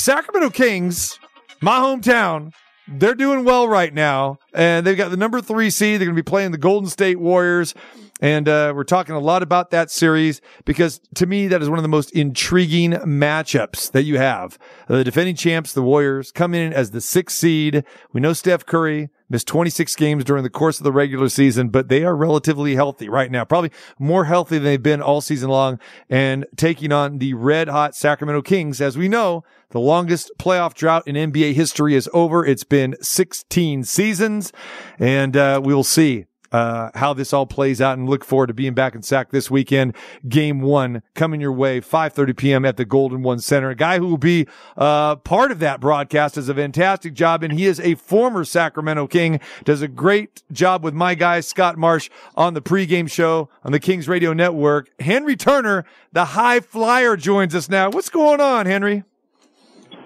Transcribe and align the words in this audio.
Sacramento 0.00 0.48
Kings, 0.48 1.18
my 1.60 1.78
hometown, 1.78 2.54
they're 2.88 3.14
doing 3.14 3.44
well 3.44 3.68
right 3.68 3.92
now, 3.92 4.38
and 4.54 4.86
they've 4.86 4.96
got 4.96 5.10
the 5.10 5.16
number 5.18 5.42
three 5.42 5.68
seed. 5.68 6.00
They're 6.00 6.06
going 6.06 6.16
to 6.16 6.22
be 6.22 6.26
playing 6.26 6.52
the 6.52 6.58
Golden 6.58 6.88
State 6.88 7.20
Warriors. 7.20 7.74
And 8.22 8.48
uh, 8.48 8.72
we're 8.74 8.84
talking 8.84 9.14
a 9.14 9.20
lot 9.20 9.42
about 9.42 9.70
that 9.72 9.90
series 9.90 10.40
because 10.64 11.00
to 11.16 11.26
me, 11.26 11.48
that 11.48 11.60
is 11.60 11.68
one 11.68 11.78
of 11.78 11.82
the 11.82 11.88
most 11.88 12.12
intriguing 12.12 12.92
matchups 12.92 13.92
that 13.92 14.04
you 14.04 14.16
have. 14.16 14.58
The 14.88 15.04
defending 15.04 15.36
champs, 15.36 15.74
the 15.74 15.82
Warriors, 15.82 16.32
come 16.32 16.54
in 16.54 16.72
as 16.72 16.92
the 16.92 17.02
sixth 17.02 17.36
seed. 17.36 17.84
We 18.14 18.22
know 18.22 18.32
Steph 18.32 18.64
Curry 18.64 19.10
missed 19.30 19.46
26 19.46 19.96
games 19.96 20.24
during 20.24 20.42
the 20.42 20.50
course 20.50 20.78
of 20.78 20.84
the 20.84 20.92
regular 20.92 21.28
season, 21.28 21.68
but 21.68 21.88
they 21.88 22.04
are 22.04 22.14
relatively 22.14 22.74
healthy 22.74 23.08
right 23.08 23.30
now, 23.30 23.44
probably 23.44 23.70
more 23.98 24.24
healthy 24.24 24.56
than 24.56 24.64
they've 24.64 24.82
been 24.82 25.00
all 25.00 25.20
season 25.20 25.48
long 25.48 25.78
and 26.10 26.44
taking 26.56 26.92
on 26.92 27.18
the 27.18 27.32
red 27.32 27.68
hot 27.68 27.94
Sacramento 27.94 28.42
Kings. 28.42 28.80
As 28.80 28.98
we 28.98 29.08
know, 29.08 29.44
the 29.70 29.80
longest 29.80 30.32
playoff 30.38 30.74
drought 30.74 31.04
in 31.06 31.14
NBA 31.14 31.54
history 31.54 31.94
is 31.94 32.10
over. 32.12 32.44
It's 32.44 32.64
been 32.64 32.96
16 33.00 33.84
seasons 33.84 34.52
and 34.98 35.36
uh, 35.36 35.60
we 35.62 35.72
will 35.72 35.84
see 35.84 36.26
uh, 36.52 36.90
how 36.94 37.12
this 37.12 37.32
all 37.32 37.46
plays 37.46 37.80
out 37.80 37.98
and 37.98 38.08
look 38.08 38.24
forward 38.24 38.48
to 38.48 38.54
being 38.54 38.74
back 38.74 38.94
in 38.94 39.02
SAC 39.02 39.30
this 39.30 39.50
weekend. 39.50 39.94
Game 40.28 40.60
one 40.60 41.02
coming 41.14 41.40
your 41.40 41.52
way, 41.52 41.80
5.30 41.80 42.36
p.m. 42.36 42.64
at 42.64 42.76
the 42.76 42.84
Golden 42.84 43.22
One 43.22 43.38
Center. 43.38 43.70
A 43.70 43.74
guy 43.74 43.98
who 43.98 44.06
will 44.06 44.18
be, 44.18 44.46
uh, 44.76 45.16
part 45.16 45.50
of 45.50 45.58
that 45.60 45.80
broadcast 45.80 46.34
does 46.34 46.48
a 46.48 46.54
fantastic 46.54 47.14
job 47.14 47.42
and 47.42 47.52
he 47.52 47.66
is 47.66 47.80
a 47.80 47.94
former 47.94 48.44
Sacramento 48.44 49.06
King, 49.06 49.40
does 49.64 49.82
a 49.82 49.88
great 49.88 50.42
job 50.52 50.82
with 50.82 50.94
my 50.94 51.14
guy, 51.14 51.40
Scott 51.40 51.76
Marsh 51.76 52.10
on 52.36 52.54
the 52.54 52.62
pregame 52.62 53.10
show 53.10 53.48
on 53.64 53.72
the 53.72 53.80
Kings 53.80 54.08
Radio 54.08 54.32
Network. 54.32 54.90
Henry 55.00 55.36
Turner, 55.36 55.84
the 56.12 56.26
high 56.26 56.60
flyer 56.60 57.16
joins 57.16 57.54
us 57.54 57.68
now. 57.68 57.90
What's 57.90 58.10
going 58.10 58.40
on, 58.40 58.66
Henry? 58.66 59.04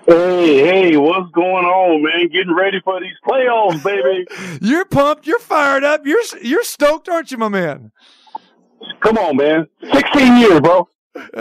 Hey, 0.07 0.59
hey, 0.59 0.97
what's 0.99 1.31
going 1.31 1.65
on, 1.65 2.03
man? 2.03 2.29
Getting 2.29 2.55
ready 2.55 2.79
for 2.85 3.01
these 3.01 3.17
playoffs, 3.27 3.83
baby. 3.83 4.27
you're 4.61 4.85
pumped. 4.85 5.27
You're 5.27 5.39
fired 5.39 5.83
up. 5.83 6.07
You're 6.07 6.23
you're 6.43 6.65
stoked, 6.65 7.09
aren't 7.09 7.31
you, 7.31 7.39
my 7.39 7.49
man? 7.49 7.91
Come 9.01 9.17
on, 9.17 9.37
man. 9.37 9.67
16 9.93 10.37
years, 10.37 10.61
bro. 10.61 10.89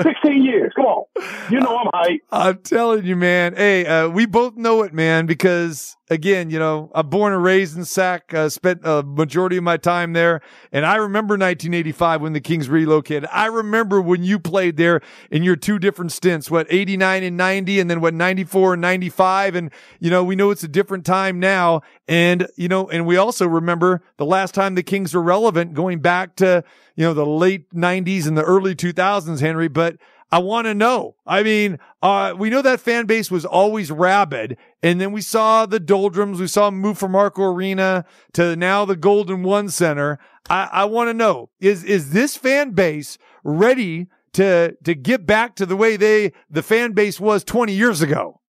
16 0.02 0.44
years. 0.44 0.72
Come 0.76 0.86
on. 0.86 1.06
You 1.50 1.60
know 1.60 1.78
I'm 1.78 1.90
hype. 1.94 2.22
I'm 2.32 2.58
telling 2.60 3.06
you, 3.06 3.16
man. 3.16 3.56
Hey, 3.56 3.86
uh, 3.86 4.10
we 4.10 4.26
both 4.26 4.56
know 4.56 4.84
it, 4.84 4.94
man, 4.94 5.26
because 5.26 5.98
again, 6.10 6.50
you 6.50 6.60
know, 6.60 6.92
I'm 6.94 7.10
born 7.10 7.34
and 7.34 7.44
raised 7.44 7.76
in 7.76 7.86
Sac, 7.86 8.34
uh, 8.34 8.50
spent 8.50 8.82
a 8.84 9.04
majority 9.04 9.58
of 9.58 9.64
my 9.64 9.78
time 9.78 10.14
there. 10.14 10.42
And 10.72 10.86
I 10.86 10.96
remember 10.96 11.34
1985 11.34 12.22
when 12.22 12.34
the 12.34 12.42
Kings 12.42 12.70
relocated. 12.70 13.28
I 13.32 13.48
remember 13.48 14.00
when 14.00 14.24
you 14.24 14.40
played 14.40 14.78
there 14.78 15.02
in 15.32 15.44
your 15.44 15.56
two 15.56 15.80
different 15.80 16.12
stints, 16.12 16.52
what, 16.52 16.68
89 16.70 17.24
and 17.24 17.38
90, 17.38 17.80
and 17.80 17.90
then 17.90 18.00
what, 18.00 18.14
94 18.14 18.74
and 18.74 18.82
95. 18.82 19.56
And, 19.56 19.72
you 20.00 20.10
know, 20.10 20.24
we 20.24 20.36
know 20.36 20.52
it's 20.52 20.64
a 20.64 20.68
different 20.68 21.06
time 21.06 21.40
now. 21.40 21.82
And, 22.08 22.48
you 22.56 22.68
know, 22.68 22.90
and 22.90 23.06
we 23.06 23.18
also 23.18 23.48
remember 23.48 24.04
the 24.18 24.26
last 24.26 24.54
time 24.54 24.76
the 24.76 24.84
Kings 24.84 25.14
were 25.14 25.24
relevant 25.24 25.74
going 25.74 26.00
back 26.00 26.36
to, 26.38 26.64
you 26.96 27.06
know, 27.06 27.14
the 27.14 27.26
late 27.26 27.70
90s 27.74 28.28
and 28.28 28.38
the 28.38 28.44
early 28.44 28.76
2000s, 28.76 29.40
Henry. 29.40 29.68
But 29.68 29.98
I 30.32 30.40
want 30.40 30.66
to 30.66 30.74
know. 30.74 31.16
I 31.28 31.44
mean, 31.44 31.80
uh, 32.02 32.34
we 32.36 32.50
know 32.50 32.62
that 32.62 32.80
fan 32.80 33.06
base 33.06 33.30
was 33.30 33.46
always 33.46 33.92
rabid. 33.92 34.58
And 34.82 35.00
then 35.00 35.12
we 35.12 35.22
saw 35.22 35.66
the 35.66 35.80
doldrums. 35.80 36.40
We 36.40 36.48
saw 36.48 36.66
them 36.70 36.80
move 36.80 36.98
from 36.98 37.16
Arco 37.16 37.44
Arena 37.44 38.06
to 38.34 38.56
now 38.56 38.86
the 38.86 38.96
Golden 38.96 39.44
One 39.44 39.70
Center. 39.70 40.20
I, 40.50 40.70
I 40.72 40.86
want 40.86 41.10
to 41.10 41.14
know, 41.14 41.50
is, 41.60 41.84
is 41.84 42.12
this 42.12 42.36
fan 42.36 42.72
base 42.72 43.18
ready 43.44 44.08
to, 44.34 44.76
to 44.84 44.96
get 44.96 45.26
back 45.26 45.56
to 45.56 45.66
the 45.66 45.76
way 45.76 45.98
they, 45.98 46.34
the 46.50 46.64
fan 46.64 46.94
base 46.94 47.20
was 47.20 47.44
20 47.44 47.74
years 47.74 48.02
ago? 48.02 48.42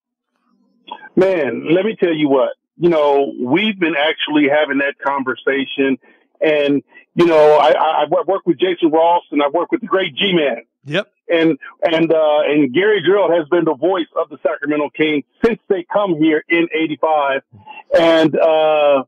Man, 1.17 1.67
let 1.71 1.85
me 1.85 1.97
tell 2.01 2.15
you 2.15 2.29
what, 2.29 2.51
you 2.77 2.89
know, 2.89 3.33
we've 3.41 3.79
been 3.79 3.95
actually 3.95 4.49
having 4.49 4.79
that 4.79 4.95
conversation 5.05 5.99
and, 6.41 6.83
you 7.15 7.27
know, 7.27 7.57
I, 7.59 8.03
I 8.03 8.05
work 8.27 8.43
with 8.45 8.59
Jason 8.59 8.91
Ross 8.91 9.23
and 9.31 9.43
I 9.43 9.49
work 9.49 9.71
with 9.71 9.81
the 9.81 9.87
great 9.87 10.15
G 10.17 10.33
Man. 10.35 10.63
Yep. 10.85 11.11
And 11.29 11.59
and 11.83 12.13
uh, 12.13 12.41
and 12.45 12.75
Gary 12.75 13.03
Gerould 13.03 13.37
has 13.37 13.49
been 13.49 13.65
the 13.65 13.75
voice 13.75 14.09
of 14.21 14.29
the 14.29 14.39
Sacramento 14.43 14.91
Kings 14.95 15.25
since 15.45 15.59
they 15.69 15.87
come 15.91 16.17
here 16.17 16.45
in 16.49 16.69
'85. 16.75 17.43
And 17.99 18.39
uh, 18.39 19.05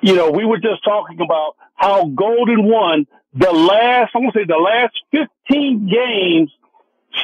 you 0.00 0.14
know, 0.14 0.30
we 0.30 0.44
were 0.44 0.58
just 0.58 0.84
talking 0.84 1.20
about 1.20 1.56
how 1.74 2.06
Golden 2.06 2.64
won 2.64 3.06
the 3.34 3.50
last. 3.50 4.12
I'm 4.14 4.22
gonna 4.22 4.32
say 4.34 4.44
the 4.44 4.56
last 4.56 4.94
15 5.10 5.88
games 5.88 6.52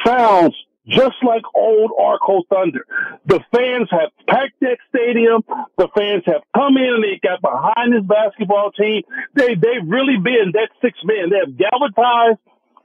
sounds 0.05 0.55
just 0.87 1.15
like 1.23 1.43
old 1.53 1.91
Arco 1.99 2.43
Thunder. 2.49 2.85
The 3.25 3.39
fans 3.53 3.89
have 3.91 4.11
packed 4.27 4.59
that 4.61 4.77
stadium. 4.89 5.43
The 5.77 5.89
fans 5.95 6.23
have 6.27 6.41
come 6.55 6.77
in 6.77 6.95
and 6.95 7.03
they 7.03 7.19
got 7.21 7.41
behind 7.41 7.93
this 7.93 8.03
basketball 8.03 8.71
team. 8.71 9.03
They 9.33 9.55
they've 9.55 9.87
really 9.87 10.17
been 10.17 10.53
that 10.53 10.69
six 10.81 10.97
men. 11.03 11.29
They 11.29 11.39
have 11.39 11.57
galvanized 11.57 12.39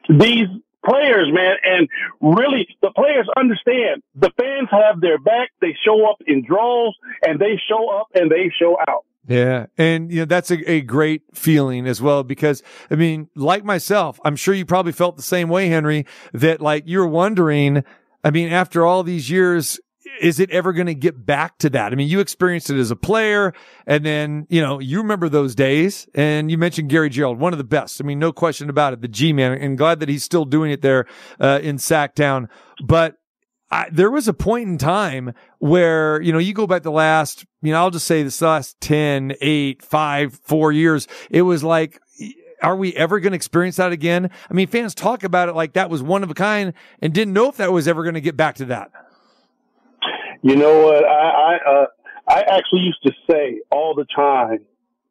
these 0.08 0.48
players, 0.84 1.28
man. 1.32 1.56
And 1.64 1.88
really, 2.20 2.68
the 2.80 2.90
players 2.90 3.28
understand 3.36 4.02
the 4.14 4.30
fans 4.38 4.68
have 4.70 5.00
their 5.00 5.18
back. 5.18 5.50
They 5.60 5.76
show 5.84 6.08
up 6.08 6.22
in 6.26 6.44
droves 6.44 6.96
and 7.22 7.38
they 7.38 7.60
show 7.68 7.90
up 7.90 8.08
and 8.14 8.30
they 8.30 8.50
show 8.58 8.76
out. 8.88 9.04
Yeah. 9.28 9.66
And, 9.76 10.10
you 10.10 10.20
know, 10.20 10.24
that's 10.24 10.50
a, 10.50 10.70
a 10.70 10.80
great 10.80 11.22
feeling 11.34 11.86
as 11.86 12.00
well, 12.00 12.24
because 12.24 12.62
I 12.90 12.94
mean, 12.94 13.28
like 13.36 13.64
myself, 13.64 14.18
I'm 14.24 14.34
sure 14.34 14.54
you 14.54 14.64
probably 14.64 14.92
felt 14.92 15.16
the 15.16 15.22
same 15.22 15.48
way, 15.48 15.68
Henry, 15.68 16.06
that 16.32 16.60
like 16.60 16.84
you're 16.86 17.06
wondering, 17.06 17.84
I 18.24 18.30
mean, 18.30 18.50
after 18.50 18.84
all 18.84 19.02
these 19.02 19.30
years, 19.30 19.78
is 20.20 20.40
it 20.40 20.50
ever 20.50 20.72
going 20.72 20.86
to 20.86 20.94
get 20.94 21.24
back 21.24 21.58
to 21.58 21.70
that? 21.70 21.92
I 21.92 21.94
mean, 21.94 22.08
you 22.08 22.20
experienced 22.20 22.70
it 22.70 22.78
as 22.78 22.90
a 22.90 22.96
player 22.96 23.52
and 23.86 24.04
then, 24.04 24.46
you 24.48 24.60
know, 24.60 24.80
you 24.80 24.98
remember 24.98 25.28
those 25.28 25.54
days 25.54 26.08
and 26.14 26.50
you 26.50 26.58
mentioned 26.58 26.88
Gary 26.88 27.10
Gerould, 27.10 27.36
one 27.36 27.52
of 27.52 27.58
the 27.58 27.64
best. 27.64 28.00
I 28.00 28.04
mean, 28.04 28.18
no 28.18 28.32
question 28.32 28.70
about 28.70 28.94
it. 28.94 29.02
The 29.02 29.08
G 29.08 29.32
man 29.32 29.52
and 29.52 29.78
glad 29.78 30.00
that 30.00 30.08
he's 30.08 30.24
still 30.24 30.46
doing 30.46 30.72
it 30.72 30.80
there, 30.80 31.06
uh, 31.38 31.60
in 31.62 31.76
Sacktown. 31.76 32.48
But 32.84 33.19
I, 33.70 33.88
there 33.90 34.10
was 34.10 34.26
a 34.26 34.34
point 34.34 34.68
in 34.68 34.78
time 34.78 35.32
where, 35.58 36.20
you 36.20 36.32
know, 36.32 36.38
you 36.38 36.52
go 36.52 36.66
back 36.66 36.82
the 36.82 36.90
last, 36.90 37.44
you 37.62 37.72
know, 37.72 37.78
I'll 37.78 37.90
just 37.90 38.06
say 38.06 38.22
this 38.22 38.42
last 38.42 38.80
10, 38.80 39.34
8, 39.40 39.82
5, 39.82 40.34
4 40.34 40.72
years. 40.72 41.06
It 41.30 41.42
was 41.42 41.62
like, 41.62 42.00
are 42.62 42.76
we 42.76 42.94
ever 42.96 43.20
going 43.20 43.32
to 43.32 43.36
experience 43.36 43.76
that 43.76 43.92
again? 43.92 44.30
I 44.50 44.54
mean, 44.54 44.66
fans 44.66 44.94
talk 44.94 45.22
about 45.22 45.48
it 45.48 45.54
like 45.54 45.74
that 45.74 45.88
was 45.88 46.02
one 46.02 46.22
of 46.22 46.30
a 46.30 46.34
kind 46.34 46.74
and 47.00 47.14
didn't 47.14 47.32
know 47.32 47.48
if 47.48 47.56
that 47.58 47.72
was 47.72 47.86
ever 47.88 48.02
going 48.02 48.14
to 48.14 48.20
get 48.20 48.36
back 48.36 48.56
to 48.56 48.66
that. 48.66 48.90
You 50.42 50.56
know 50.56 50.84
what? 50.86 51.04
I 51.04 51.08
I, 51.08 51.70
uh, 51.70 51.86
I 52.26 52.40
actually 52.42 52.80
used 52.80 53.02
to 53.04 53.12
say 53.30 53.60
all 53.70 53.94
the 53.94 54.06
time, 54.14 54.60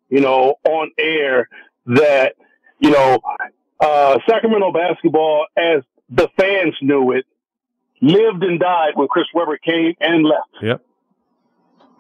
you 0.10 0.22
know, 0.22 0.56
on 0.64 0.92
air 0.98 1.48
that 1.86 2.34
you 2.80 2.90
know 2.90 3.20
uh, 3.80 4.18
Sacramento 4.28 4.72
basketball, 4.72 5.46
as 5.56 5.84
the 6.10 6.30
fans 6.38 6.76
knew 6.82 7.12
it, 7.12 7.26
lived 8.02 8.44
and 8.44 8.60
died 8.60 8.92
when 8.96 9.08
Chris 9.08 9.28
Webber 9.34 9.58
came 9.58 9.96
and 10.00 10.24
left. 10.24 10.56
Yep. 10.62 10.82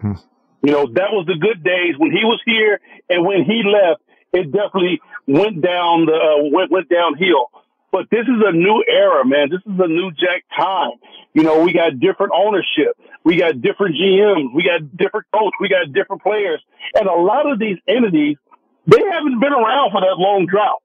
Hmm. 0.02 0.14
You 0.62 0.72
know, 0.72 0.86
that 0.88 1.12
was 1.12 1.26
the 1.26 1.36
good 1.40 1.64
days 1.64 1.96
when 1.98 2.12
he 2.12 2.24
was 2.24 2.42
here, 2.46 2.80
and 3.10 3.26
when 3.26 3.44
he 3.44 3.64
left, 3.64 4.02
it 4.34 4.52
definitely 4.52 5.02
went 5.28 5.62
down 5.62 6.06
the 6.06 6.14
uh, 6.14 6.50
went 6.52 6.72
went 6.72 6.90
downhill. 6.90 7.48
But 7.92 8.06
this 8.12 8.22
is 8.22 8.42
a 8.46 8.52
new 8.52 8.84
era, 8.88 9.26
man. 9.26 9.50
This 9.50 9.62
is 9.66 9.80
a 9.80 9.88
new 9.88 10.12
Jack 10.12 10.46
time. 10.56 11.00
You 11.34 11.44
know, 11.44 11.64
we 11.64 11.74
got 11.74 12.00
different 12.00 12.34
ownership. 12.36 12.94
We 13.24 13.38
got 13.38 13.62
different 13.62 13.96
GMs. 13.96 14.54
We 14.54 14.64
got 14.64 14.96
different 14.96 15.26
coach. 15.34 15.54
We 15.60 15.70
got 15.70 15.92
different 15.92 16.22
players. 16.22 16.62
And 16.94 17.08
a 17.08 17.14
lot 17.14 17.50
of 17.52 17.58
these 17.58 17.78
entities, 17.88 18.38
they 18.86 19.02
haven't 19.12 19.40
been 19.40 19.54
around 19.54 19.92
for 19.92 20.02
that 20.02 20.18
long 20.18 20.46
drought. 20.46 20.84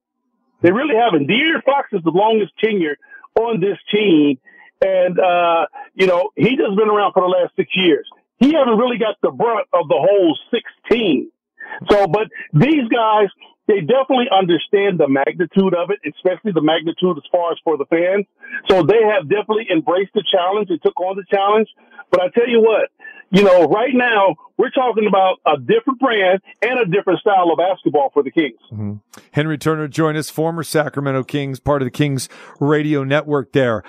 They 0.62 0.72
really 0.72 0.96
haven't. 0.96 1.28
De'Aaron 1.28 1.62
Fox 1.62 1.88
is 1.92 2.02
the 2.04 2.10
longest 2.10 2.52
tenure 2.62 2.96
on 3.38 3.60
this 3.60 3.76
team. 3.92 4.38
And, 4.80 5.18
uh, 5.18 5.66
you 5.94 6.06
know, 6.06 6.30
he 6.36 6.56
just 6.56 6.76
been 6.76 6.88
around 6.88 7.12
for 7.12 7.22
the 7.22 7.28
last 7.28 7.54
six 7.56 7.70
years. 7.74 8.08
He 8.38 8.52
hasn't 8.52 8.76
really 8.78 8.98
got 8.98 9.16
the 9.22 9.30
brunt 9.30 9.68
of 9.72 9.88
the 9.88 9.96
whole 9.96 10.36
16. 10.50 11.30
So, 11.90 12.06
but 12.06 12.28
these 12.52 12.86
guys, 12.92 13.28
they 13.66 13.80
definitely 13.80 14.28
understand 14.30 15.00
the 15.00 15.08
magnitude 15.08 15.74
of 15.74 15.90
it, 15.90 16.00
especially 16.04 16.52
the 16.52 16.60
magnitude 16.60 17.16
as 17.16 17.24
far 17.32 17.52
as 17.52 17.58
for 17.64 17.78
the 17.78 17.86
fans. 17.86 18.26
So 18.68 18.82
they 18.82 19.00
have 19.02 19.28
definitely 19.28 19.68
embraced 19.72 20.12
the 20.14 20.24
challenge 20.30 20.68
and 20.70 20.82
took 20.82 21.00
on 21.00 21.16
the 21.16 21.24
challenge. 21.30 21.68
But 22.10 22.20
I 22.20 22.28
tell 22.28 22.48
you 22.48 22.60
what, 22.60 22.90
you 23.30 23.42
know, 23.42 23.64
right 23.64 23.94
now 23.94 24.36
we're 24.58 24.70
talking 24.70 25.06
about 25.08 25.40
a 25.46 25.58
different 25.58 25.98
brand 25.98 26.40
and 26.62 26.78
a 26.78 26.84
different 26.84 27.20
style 27.20 27.50
of 27.50 27.58
basketball 27.58 28.10
for 28.12 28.22
the 28.22 28.30
Kings. 28.30 28.60
Mm-hmm. 28.70 28.94
Henry 29.32 29.58
Turner 29.58 29.88
joined 29.88 30.18
us, 30.18 30.30
former 30.30 30.62
Sacramento 30.62 31.24
Kings, 31.24 31.58
part 31.58 31.82
of 31.82 31.86
the 31.86 31.90
Kings 31.90 32.28
radio 32.60 33.02
network 33.02 33.52
there. 33.52 33.82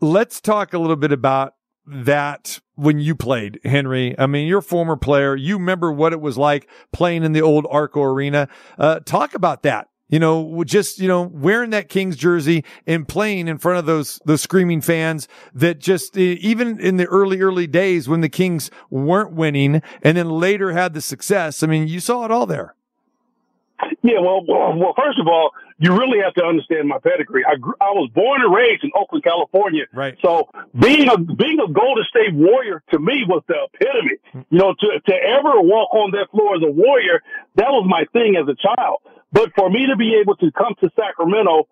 Let's 0.00 0.40
talk 0.40 0.72
a 0.72 0.78
little 0.78 0.96
bit 0.96 1.12
about 1.12 1.54
that 1.86 2.60
when 2.74 3.00
you 3.00 3.14
played, 3.14 3.60
Henry? 3.64 4.14
I 4.18 4.26
mean, 4.26 4.46
you're 4.46 4.60
a 4.60 4.62
former 4.62 4.96
player. 4.96 5.36
You 5.36 5.56
remember 5.58 5.92
what 5.92 6.12
it 6.12 6.20
was 6.20 6.38
like 6.38 6.68
playing 6.92 7.24
in 7.24 7.32
the 7.32 7.42
old 7.42 7.66
Arco 7.70 8.02
Arena. 8.02 8.48
Uh, 8.78 9.00
talk 9.00 9.34
about 9.34 9.62
that. 9.64 9.88
you 10.10 10.18
know, 10.18 10.64
just, 10.64 10.98
you 10.98 11.06
know, 11.06 11.22
wearing 11.22 11.70
that 11.70 11.88
Kings 11.88 12.16
jersey 12.16 12.64
and 12.86 13.06
playing 13.06 13.46
in 13.46 13.58
front 13.58 13.78
of 13.78 13.86
those, 13.86 14.20
those 14.24 14.42
screaming 14.42 14.80
fans 14.80 15.28
that 15.54 15.78
just, 15.78 16.16
even 16.16 16.80
in 16.80 16.96
the 16.96 17.06
early, 17.06 17.40
early 17.40 17.68
days 17.68 18.08
when 18.08 18.20
the 18.20 18.28
Kings 18.28 18.70
weren't 18.90 19.32
winning 19.32 19.80
and 20.02 20.16
then 20.16 20.28
later 20.28 20.72
had 20.72 20.94
the 20.94 21.00
success. 21.00 21.62
I 21.62 21.68
mean, 21.68 21.86
you 21.86 22.00
saw 22.00 22.24
it 22.24 22.32
all 22.32 22.46
there. 22.46 22.74
Yeah, 24.02 24.20
well, 24.20 24.44
well, 24.46 24.94
first 24.96 25.18
of 25.20 25.26
all, 25.26 25.50
you 25.78 25.96
really 25.96 26.20
have 26.22 26.34
to 26.34 26.44
understand 26.44 26.88
my 26.88 26.98
pedigree. 26.98 27.44
I 27.44 27.56
grew, 27.56 27.74
I 27.80 27.92
was 27.96 28.10
born 28.14 28.42
and 28.42 28.54
raised 28.54 28.84
in 28.84 28.90
Oakland, 28.94 29.24
California. 29.24 29.84
Right. 29.92 30.16
So 30.22 30.48
being 30.78 31.08
a 31.08 31.16
being 31.16 31.58
a 31.58 31.72
Golden 31.72 32.04
State 32.04 32.34
Warrior 32.34 32.82
to 32.92 32.98
me 32.98 33.24
was 33.26 33.42
the 33.48 33.56
epitome. 33.64 34.44
You 34.50 34.58
know, 34.58 34.74
to 34.78 34.88
to 35.00 35.14
ever 35.14 35.60
walk 35.60 35.94
on 35.94 36.12
that 36.12 36.28
floor 36.30 36.56
as 36.56 36.62
a 36.62 36.70
Warrior, 36.70 37.22
that 37.56 37.68
was 37.68 37.86
my 37.88 38.04
thing 38.12 38.36
as 38.36 38.46
a 38.48 38.56
child. 38.56 38.98
But 39.32 39.52
for 39.56 39.70
me 39.70 39.86
to 39.88 39.96
be 39.96 40.20
able 40.20 40.36
to 40.36 40.52
come 40.52 40.74
to 40.80 40.90
Sacramento 40.96 41.68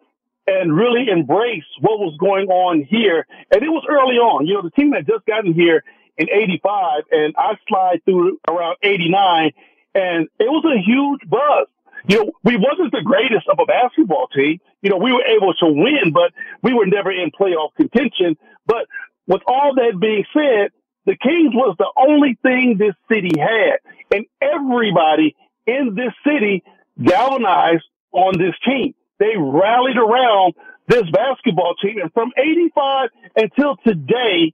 and 0.46 0.74
really 0.74 1.10
embrace 1.10 1.68
what 1.80 1.98
was 1.98 2.16
going 2.18 2.48
on 2.48 2.86
here, 2.88 3.26
and 3.52 3.62
it 3.62 3.68
was 3.68 3.84
early 3.88 4.16
on. 4.16 4.46
You 4.46 4.54
know, 4.54 4.62
the 4.62 4.70
team 4.70 4.92
had 4.92 5.06
just 5.06 5.26
gotten 5.26 5.52
here 5.52 5.84
in 6.16 6.28
'85, 6.30 7.02
and 7.10 7.34
I 7.36 7.58
slide 7.68 8.00
through 8.06 8.38
around 8.48 8.76
'89, 8.82 9.52
and 9.94 10.28
it 10.38 10.48
was 10.48 10.64
a 10.64 10.80
huge 10.80 11.28
buzz 11.28 11.68
you 12.06 12.18
know, 12.18 12.32
we 12.44 12.56
wasn't 12.56 12.92
the 12.92 13.02
greatest 13.04 13.48
of 13.48 13.58
a 13.60 13.66
basketball 13.66 14.28
team. 14.28 14.60
You 14.82 14.90
know, 14.90 14.98
we 14.98 15.12
were 15.12 15.24
able 15.24 15.54
to 15.54 15.66
win, 15.66 16.12
but 16.12 16.32
we 16.62 16.72
were 16.72 16.86
never 16.86 17.10
in 17.10 17.30
playoff 17.30 17.74
contention. 17.76 18.36
But 18.66 18.86
with 19.26 19.42
all 19.46 19.74
that 19.74 19.98
being 20.00 20.24
said, 20.32 20.70
the 21.06 21.16
Kings 21.16 21.54
was 21.54 21.74
the 21.78 21.90
only 21.96 22.38
thing 22.42 22.76
this 22.78 22.94
city 23.10 23.32
had. 23.38 23.78
And 24.10 24.26
everybody 24.40 25.36
in 25.66 25.94
this 25.94 26.12
city 26.26 26.62
galvanized 27.02 27.84
on 28.12 28.38
this 28.38 28.54
team. 28.64 28.94
They 29.18 29.34
rallied 29.36 29.96
around 29.96 30.54
this 30.86 31.04
basketball 31.10 31.74
team. 31.82 31.98
And 32.02 32.12
from 32.12 32.32
85 32.36 33.10
until 33.36 33.76
today, 33.76 34.52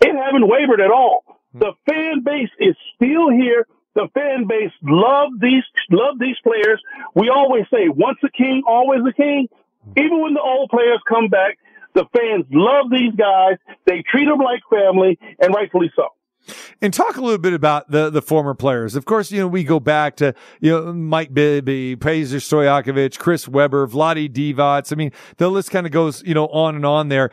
it 0.00 0.16
haven't 0.16 0.48
wavered 0.48 0.80
at 0.80 0.90
all. 0.90 1.24
Hmm. 1.52 1.58
The 1.58 1.72
fan 1.88 2.22
base 2.24 2.50
is 2.58 2.76
still 2.96 3.30
here. 3.30 3.66
The 3.94 4.08
fan 4.12 4.46
base 4.48 4.72
love 4.82 5.30
these 5.40 5.62
love 5.90 6.18
these 6.18 6.36
players. 6.42 6.82
We 7.14 7.28
always 7.28 7.64
say, 7.72 7.88
once 7.88 8.18
a 8.24 8.30
king, 8.30 8.62
always 8.66 9.00
a 9.08 9.12
king. 9.12 9.48
Even 9.96 10.20
when 10.20 10.34
the 10.34 10.40
old 10.40 10.70
players 10.70 10.98
come 11.08 11.28
back, 11.28 11.58
the 11.94 12.04
fans 12.16 12.46
love 12.50 12.90
these 12.90 13.14
guys. 13.16 13.58
They 13.86 14.02
treat 14.10 14.26
them 14.26 14.40
like 14.40 14.60
family, 14.68 15.18
and 15.38 15.54
rightfully 15.54 15.92
so. 15.94 16.08
And 16.82 16.92
talk 16.92 17.16
a 17.16 17.20
little 17.20 17.38
bit 17.38 17.54
about 17.54 17.90
the, 17.90 18.10
the 18.10 18.20
former 18.20 18.54
players. 18.54 18.96
Of 18.96 19.04
course, 19.04 19.30
you 19.30 19.40
know, 19.40 19.48
we 19.48 19.64
go 19.64 19.80
back 19.80 20.16
to, 20.16 20.34
you 20.60 20.72
know, 20.72 20.92
Mike 20.92 21.32
Bibby, 21.32 21.96
Peja 21.96 22.36
Stojakovic, 22.36 23.18
Chris 23.18 23.48
Webber, 23.48 23.86
Vlade 23.86 24.30
Divac. 24.30 24.92
I 24.92 24.96
mean, 24.96 25.12
the 25.38 25.48
list 25.48 25.70
kind 25.70 25.86
of 25.86 25.92
goes, 25.92 26.22
you 26.24 26.34
know, 26.34 26.48
on 26.48 26.76
and 26.76 26.84
on 26.84 27.08
there. 27.08 27.30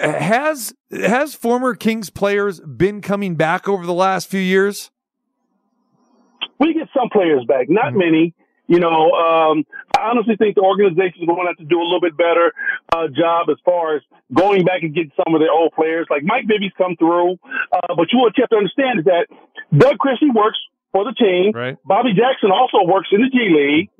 Has, 0.00 0.72
has 0.90 1.34
former 1.34 1.74
Kings 1.74 2.08
players 2.08 2.60
been 2.60 3.02
coming 3.02 3.34
back 3.34 3.68
over 3.68 3.84
the 3.84 3.92
last 3.92 4.30
few 4.30 4.40
years? 4.40 4.90
We 6.58 6.74
get 6.74 6.88
some 6.96 7.08
players 7.10 7.44
back, 7.46 7.68
not 7.68 7.92
mm-hmm. 7.92 7.98
many. 7.98 8.34
You 8.66 8.80
know, 8.80 9.12
um, 9.12 9.64
I 9.92 10.08
honestly 10.08 10.36
think 10.36 10.54
the 10.54 10.62
organization 10.62 11.20
is 11.20 11.26
going 11.28 11.44
to 11.44 11.52
have 11.52 11.60
to 11.60 11.68
do 11.68 11.76
a 11.76 11.84
little 11.84 12.00
bit 12.00 12.16
better 12.16 12.52
uh, 12.96 13.08
job 13.12 13.50
as 13.50 13.56
far 13.62 13.96
as 13.96 14.02
going 14.32 14.64
back 14.64 14.82
and 14.82 14.94
getting 14.94 15.12
some 15.20 15.34
of 15.34 15.40
their 15.40 15.52
old 15.52 15.72
players. 15.76 16.06
Like 16.08 16.22
Mike 16.24 16.46
Bibby's 16.48 16.72
come 16.78 16.96
through, 16.96 17.36
uh, 17.72 17.92
but 17.94 18.08
you 18.08 18.24
what 18.24 18.32
you 18.38 18.42
have 18.42 18.48
to 18.50 18.56
understand 18.56 19.00
is 19.00 19.04
that 19.04 19.28
Doug 19.68 19.98
Christie 19.98 20.32
works 20.32 20.56
for 20.92 21.04
the 21.04 21.12
team. 21.12 21.52
Right. 21.52 21.76
Bobby 21.84 22.14
Jackson 22.16 22.50
also 22.50 22.88
works 22.88 23.08
in 23.12 23.20
the 23.20 23.28
G 23.28 23.52
League. 23.52 23.90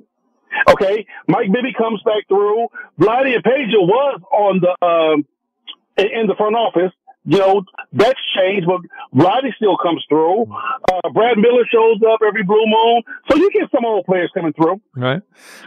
Okay, 0.71 1.05
Mike 1.29 1.53
Bibby 1.53 1.75
comes 1.77 2.01
back 2.03 2.25
through. 2.29 2.69
Vlade 2.99 3.35
and 3.35 3.45
was 3.45 4.21
on 4.33 4.61
the 4.65 4.73
um, 4.81 5.27
in 5.99 6.27
the 6.27 6.37
front 6.37 6.57
office 6.57 6.93
you 7.25 7.39
know, 7.39 7.65
that's 7.93 8.21
changed, 8.37 8.67
but 8.67 8.81
Roddy 9.13 9.53
still 9.57 9.77
comes 9.77 10.05
through. 10.09 10.43
Uh, 10.43 11.09
Brad 11.13 11.39
Miller 11.39 11.65
shows 11.73 12.01
up 12.07 12.21
every 12.27 12.43
blue 12.43 12.65
moon. 12.67 13.03
So 13.31 13.37
you 13.37 13.51
get 13.51 13.71
some 13.71 13.85
old 13.85 14.05
players 14.05 14.31
coming 14.35 14.53
through. 14.53 14.81
Right. 14.95 15.23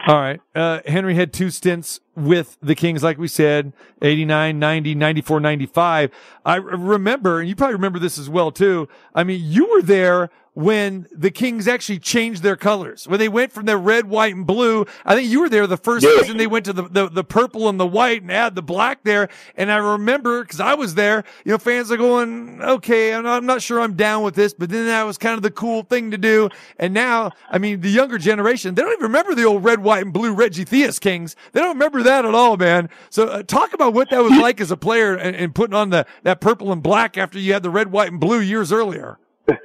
All 0.08 0.20
right. 0.20 0.40
Uh, 0.54 0.82
Henry 0.86 1.16
had 1.16 1.34
two 1.34 1.50
stints 1.50 2.00
with 2.18 2.58
the 2.62 2.74
Kings, 2.74 3.04
like 3.04 3.20
we 3.20 3.28
said, 3.28 3.72
89, 4.02 4.58
90, 4.58 4.96
94, 4.96 5.40
95. 5.40 6.12
I 6.46 6.56
remember, 6.56 7.40
and 7.40 7.48
you 7.48 7.56
probably 7.56 7.76
remember 7.76 8.00
this 8.00 8.18
as 8.18 8.28
well 8.30 8.52
too. 8.52 8.90
I 9.14 9.24
mean, 9.24 9.40
you 9.44 9.70
were 9.70 9.84
there 9.84 10.32
when 10.58 11.06
the 11.12 11.30
Kings 11.30 11.68
actually 11.68 12.00
changed 12.00 12.42
their 12.42 12.56
colors, 12.56 13.08
when 13.08 13.20
they 13.20 13.30
went 13.30 13.52
from 13.52 13.68
their 13.68 13.78
red, 13.78 14.10
white, 14.10 14.34
and 14.34 14.48
blue. 14.48 14.88
I 15.06 15.14
think 15.14 15.30
you 15.30 15.42
were 15.42 15.50
there 15.50 15.68
the 15.68 15.78
first 15.78 16.04
yeah. 16.04 16.18
season 16.18 16.38
they 16.38 16.48
went 16.48 16.66
to 16.66 16.74
the, 16.74 16.82
the, 16.82 17.10
the, 17.10 17.24
purple 17.24 17.70
and 17.70 17.80
the 17.80 17.86
white 17.86 18.24
and 18.24 18.32
add 18.32 18.56
the 18.56 18.64
black 18.64 19.04
there. 19.04 19.30
And 19.56 19.72
I 19.72 19.78
remember, 19.78 20.44
cause 20.44 20.60
I 20.60 20.74
was 20.74 20.96
there, 20.96 21.24
you 21.46 21.52
know, 21.52 21.60
fans 21.60 21.92
are 21.92 21.98
going, 21.98 22.60
okay, 22.60 23.14
I'm 23.14 23.22
not, 23.22 23.38
I'm 23.38 23.46
not 23.46 23.62
sure 23.62 23.80
I'm 23.80 23.94
down 23.94 24.24
with 24.24 24.34
this, 24.34 24.56
but 24.56 24.72
then 24.72 24.88
that 24.88 25.04
was 25.04 25.20
kind 25.20 25.36
of 25.36 25.44
the 25.44 25.52
cool 25.52 25.84
thing 25.84 26.10
to 26.10 26.18
do. 26.18 26.50
And 26.80 26.92
now, 26.92 27.34
I 27.52 27.60
mean, 27.60 27.82
the 27.82 27.92
younger 27.92 28.18
generation, 28.18 28.74
they 28.74 28.82
don't 28.82 28.94
even 28.94 29.04
remember 29.04 29.36
the 29.36 29.44
old 29.44 29.64
red, 29.64 29.84
white, 29.84 30.02
and 30.02 30.12
blue 30.12 30.34
Reggie 30.34 30.66
Theus 30.66 31.00
Kings. 31.00 31.36
They 31.52 31.60
don't 31.60 31.76
remember 31.76 32.02
that 32.08 32.26
at 32.26 32.34
all, 32.34 32.58
man. 32.58 32.90
So 33.10 33.28
uh, 33.28 33.44
talk 33.44 33.74
about 33.74 33.94
what 33.94 34.10
that 34.10 34.24
was 34.24 34.34
like 34.34 34.60
as 34.60 34.72
a 34.72 34.78
player 34.78 35.16
and, 35.16 35.36
and 35.36 35.54
putting 35.54 35.76
on 35.76 35.92
the, 35.92 36.06
that 36.24 36.42
purple 36.42 36.72
and 36.72 36.82
black 36.82 37.18
after 37.18 37.40
you 37.40 37.54
had 37.54 37.64
the 37.64 37.70
red, 37.70 37.92
white, 37.92 38.12
and 38.12 38.20
blue 38.20 38.40
years 38.40 38.72
earlier. 38.72 39.18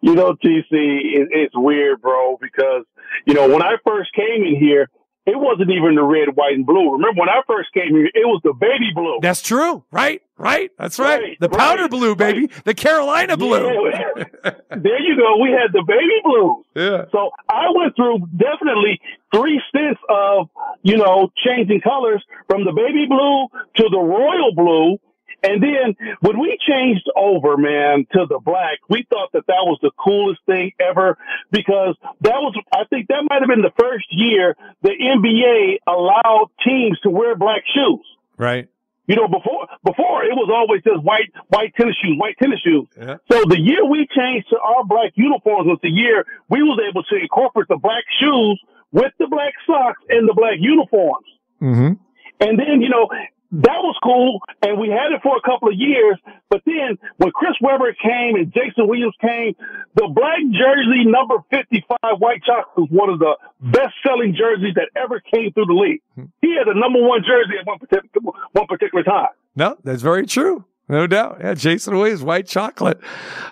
You 0.00 0.14
know, 0.14 0.34
TC, 0.34 0.70
it, 0.70 1.28
it's 1.32 1.54
weird, 1.56 2.00
bro, 2.00 2.38
because, 2.40 2.84
you 3.26 3.34
know, 3.34 3.48
when 3.48 3.62
I 3.62 3.74
first 3.84 4.12
came 4.14 4.44
in 4.44 4.56
here, 4.56 4.88
it 5.28 5.38
wasn't 5.38 5.70
even 5.70 5.94
the 5.94 6.02
red, 6.02 6.34
white, 6.34 6.54
and 6.54 6.64
blue. 6.64 6.92
Remember 6.92 7.20
when 7.20 7.28
I 7.28 7.42
first 7.46 7.72
came 7.74 7.90
here, 7.90 8.06
it 8.06 8.24
was 8.24 8.40
the 8.44 8.54
baby 8.54 8.92
blue. 8.94 9.18
That's 9.20 9.42
true. 9.42 9.84
Right. 9.90 10.22
Right. 10.38 10.70
That's 10.78 10.98
right. 10.98 11.20
right 11.20 11.36
the 11.38 11.50
powder 11.50 11.82
right, 11.82 11.90
blue, 11.90 12.16
baby. 12.16 12.46
Right. 12.46 12.64
The 12.64 12.74
Carolina 12.74 13.36
blue. 13.36 13.90
Yeah. 13.90 14.24
there 14.70 15.02
you 15.02 15.16
go. 15.16 15.36
We 15.42 15.50
had 15.50 15.72
the 15.72 15.84
baby 15.86 16.18
blues. 16.24 16.64
Yeah. 16.74 17.04
So 17.12 17.30
I 17.48 17.66
went 17.76 17.94
through 17.96 18.20
definitely 18.36 19.00
three 19.34 19.60
stints 19.68 20.00
of, 20.08 20.48
you 20.82 20.96
know, 20.96 21.30
changing 21.44 21.82
colors 21.82 22.24
from 22.48 22.64
the 22.64 22.72
baby 22.72 23.04
blue 23.06 23.48
to 23.76 23.88
the 23.90 23.98
royal 23.98 24.54
blue 24.54 24.98
and 25.42 25.62
then 25.62 26.16
when 26.20 26.40
we 26.40 26.58
changed 26.66 27.08
over, 27.16 27.56
man, 27.56 28.06
to 28.12 28.26
the 28.28 28.40
black, 28.44 28.78
we 28.88 29.06
thought 29.08 29.30
that 29.32 29.46
that 29.46 29.62
was 29.62 29.78
the 29.82 29.92
coolest 29.96 30.40
thing 30.46 30.72
ever 30.80 31.16
because 31.52 31.96
that 32.22 32.38
was, 32.42 32.56
I 32.72 32.84
think 32.90 33.08
that 33.08 33.24
might 33.28 33.40
have 33.40 33.48
been 33.48 33.62
the 33.62 33.72
first 33.78 34.06
year 34.10 34.56
the 34.82 34.90
NBA 34.90 35.78
allowed 35.86 36.50
teams 36.64 36.98
to 37.00 37.10
wear 37.10 37.36
black 37.36 37.62
shoes. 37.72 38.04
Right. 38.36 38.68
You 39.06 39.16
know, 39.16 39.26
before 39.26 39.66
before 39.82 40.22
it 40.24 40.34
was 40.36 40.50
always 40.52 40.82
just 40.84 41.02
white 41.02 41.32
white 41.48 41.72
tennis 41.74 41.96
shoes, 41.96 42.18
white 42.18 42.36
tennis 42.36 42.60
shoes. 42.60 42.88
Yeah. 42.94 43.16
So 43.32 43.42
the 43.48 43.58
year 43.58 43.86
we 43.88 44.06
changed 44.14 44.50
to 44.50 44.58
our 44.60 44.84
black 44.84 45.12
uniforms 45.14 45.64
was 45.64 45.78
the 45.82 45.88
year 45.88 46.26
we 46.50 46.62
was 46.62 46.78
able 46.86 47.02
to 47.04 47.16
incorporate 47.16 47.68
the 47.68 47.78
black 47.78 48.04
shoes 48.20 48.60
with 48.92 49.12
the 49.18 49.26
black 49.26 49.54
socks 49.66 50.02
and 50.10 50.28
the 50.28 50.34
black 50.34 50.56
uniforms. 50.58 51.24
Mm-hmm. 51.62 51.92
And 52.40 52.58
then, 52.58 52.82
you 52.82 52.88
know, 52.88 53.08
that 53.50 53.80
was 53.80 53.96
cool, 54.04 54.40
and 54.62 54.78
we 54.78 54.88
had 54.88 55.12
it 55.12 55.22
for 55.22 55.36
a 55.36 55.40
couple 55.40 55.68
of 55.68 55.74
years. 55.74 56.18
But 56.50 56.62
then 56.66 56.98
when 57.16 57.30
Chris 57.30 57.54
Webber 57.60 57.94
came 57.94 58.36
and 58.36 58.52
Jason 58.52 58.88
Williams 58.88 59.14
came, 59.20 59.54
the 59.94 60.06
black 60.08 60.40
jersey 60.52 61.04
number 61.04 61.36
55 61.50 61.98
white 62.18 62.42
chocolate 62.44 62.76
was 62.76 62.90
one 62.90 63.08
of 63.08 63.18
the 63.18 63.36
best 63.60 63.94
selling 64.04 64.34
jerseys 64.36 64.74
that 64.74 64.90
ever 64.94 65.20
came 65.20 65.52
through 65.52 65.66
the 65.66 65.72
league. 65.72 66.02
He 66.42 66.56
had 66.56 66.66
the 66.66 66.78
number 66.78 67.00
one 67.00 67.22
jersey 67.24 67.58
at 67.58 67.66
one 67.66 67.78
particular, 67.78 68.32
one 68.52 68.66
particular 68.66 69.02
time. 69.04 69.32
No, 69.56 69.76
that's 69.82 70.02
very 70.02 70.26
true. 70.26 70.64
No 70.88 71.06
doubt. 71.06 71.38
Yeah, 71.40 71.54
Jason 71.54 71.96
Williams, 71.96 72.22
white 72.22 72.46
chocolate. 72.46 72.98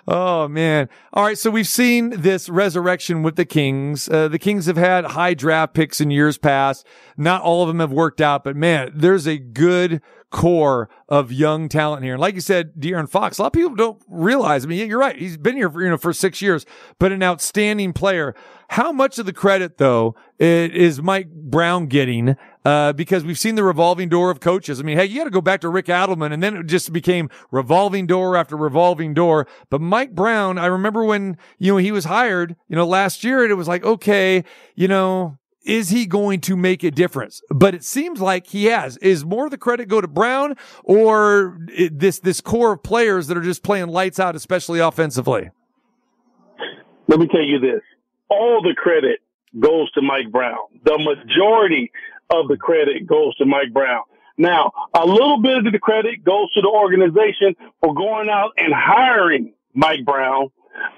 Oh 0.07 0.47
man. 0.47 0.89
All 1.13 1.23
right. 1.23 1.37
So 1.37 1.51
we've 1.51 1.67
seen 1.67 2.09
this 2.21 2.49
resurrection 2.49 3.21
with 3.21 3.35
the 3.35 3.45
Kings. 3.45 4.09
Uh, 4.09 4.27
the 4.27 4.39
Kings 4.39 4.65
have 4.65 4.77
had 4.77 5.05
high 5.05 5.35
draft 5.35 5.73
picks 5.73 6.01
in 6.01 6.09
years 6.09 6.37
past. 6.37 6.85
Not 7.15 7.43
all 7.43 7.61
of 7.61 7.67
them 7.67 7.79
have 7.79 7.91
worked 7.91 8.21
out, 8.21 8.43
but 8.43 8.55
man, 8.55 8.91
there's 8.95 9.27
a 9.27 9.37
good 9.37 10.01
core 10.29 10.89
of 11.07 11.31
young 11.31 11.69
talent 11.69 12.03
here. 12.03 12.13
And 12.13 12.21
like 12.21 12.35
you 12.35 12.41
said, 12.41 12.73
De'Aaron 12.75 13.09
Fox, 13.09 13.37
a 13.37 13.43
lot 13.43 13.47
of 13.47 13.53
people 13.53 13.75
don't 13.75 14.01
realize. 14.09 14.65
I 14.65 14.67
mean, 14.67 14.87
you're 14.89 14.99
right. 14.99 15.15
He's 15.15 15.37
been 15.37 15.55
here 15.55 15.69
for, 15.69 15.81
you 15.81 15.89
know, 15.89 15.97
for 15.97 16.11
six 16.13 16.41
years, 16.41 16.65
but 16.99 17.11
an 17.11 17.23
outstanding 17.23 17.93
player. 17.93 18.35
How 18.69 18.91
much 18.91 19.17
of 19.19 19.25
the 19.25 19.33
credit 19.33 19.77
though 19.77 20.15
is 20.39 21.01
Mike 21.01 21.29
Brown 21.31 21.87
getting? 21.87 22.35
Uh, 22.67 22.91
because 22.91 23.23
we've 23.23 23.39
seen 23.39 23.55
the 23.55 23.63
revolving 23.63 24.09
door 24.09 24.29
of 24.29 24.41
coaches. 24.41 24.81
I 24.81 24.83
mean, 24.83 24.97
hey, 24.97 25.05
you 25.05 25.17
got 25.19 25.23
to 25.23 25.29
go 25.29 25.39
back 25.39 25.61
to 25.61 25.69
Rick 25.69 25.85
Adelman 25.85 26.33
and 26.33 26.43
then 26.43 26.57
it 26.57 26.65
just 26.65 26.91
became 26.91 27.29
revolving 27.49 28.07
door 28.07 28.35
after 28.35 28.57
revolving 28.57 29.13
door. 29.13 29.47
But 29.69 29.79
Mike 29.79 30.13
Brown, 30.13 30.57
I 30.57 30.65
remember 30.65 31.05
when, 31.05 31.37
you 31.59 31.71
know, 31.71 31.77
he 31.77 31.93
was 31.93 32.03
hired, 32.03 32.57
you 32.67 32.75
know, 32.75 32.85
last 32.85 33.23
year 33.23 33.41
and 33.41 33.51
it 33.53 33.55
was 33.55 33.69
like, 33.69 33.85
okay, 33.85 34.43
you 34.75 34.89
know, 34.89 35.37
is 35.63 35.87
he 35.87 36.05
going 36.05 36.41
to 36.41 36.57
make 36.57 36.83
a 36.83 36.91
difference? 36.91 37.41
But 37.49 37.73
it 37.73 37.85
seems 37.85 38.19
like 38.19 38.47
he 38.47 38.65
has. 38.65 38.97
Is 38.97 39.23
more 39.23 39.45
of 39.45 39.51
the 39.51 39.57
credit 39.57 39.87
go 39.87 40.01
to 40.01 40.07
Brown 40.09 40.57
or 40.83 41.59
this 41.89 42.19
this 42.19 42.41
core 42.41 42.73
of 42.73 42.83
players 42.83 43.27
that 43.27 43.37
are 43.37 43.43
just 43.43 43.63
playing 43.63 43.87
lights 43.87 44.19
out, 44.19 44.35
especially 44.35 44.79
offensively? 44.79 45.51
Let 47.07 47.19
me 47.19 47.27
tell 47.27 47.43
you 47.43 47.59
this: 47.59 47.81
all 48.27 48.61
the 48.61 48.75
credit 48.75 49.21
goes 49.57 49.89
to 49.93 50.01
Mike 50.01 50.33
Brown. 50.33 50.57
The 50.83 50.97
majority 50.97 51.91
of 52.29 52.47
the 52.47 52.57
credit 52.57 53.07
goes 53.07 53.35
to 53.37 53.45
Mike 53.45 53.73
Brown. 53.73 54.03
Now, 54.37 54.71
a 54.93 55.05
little 55.05 55.41
bit 55.41 55.65
of 55.65 55.71
the 55.71 55.79
credit 55.79 56.23
goes 56.23 56.53
to 56.53 56.61
the 56.61 56.67
organization 56.67 57.55
for 57.81 57.93
going 57.93 58.29
out 58.29 58.51
and 58.57 58.73
hiring 58.73 59.53
Mike 59.73 60.05
Brown, 60.05 60.49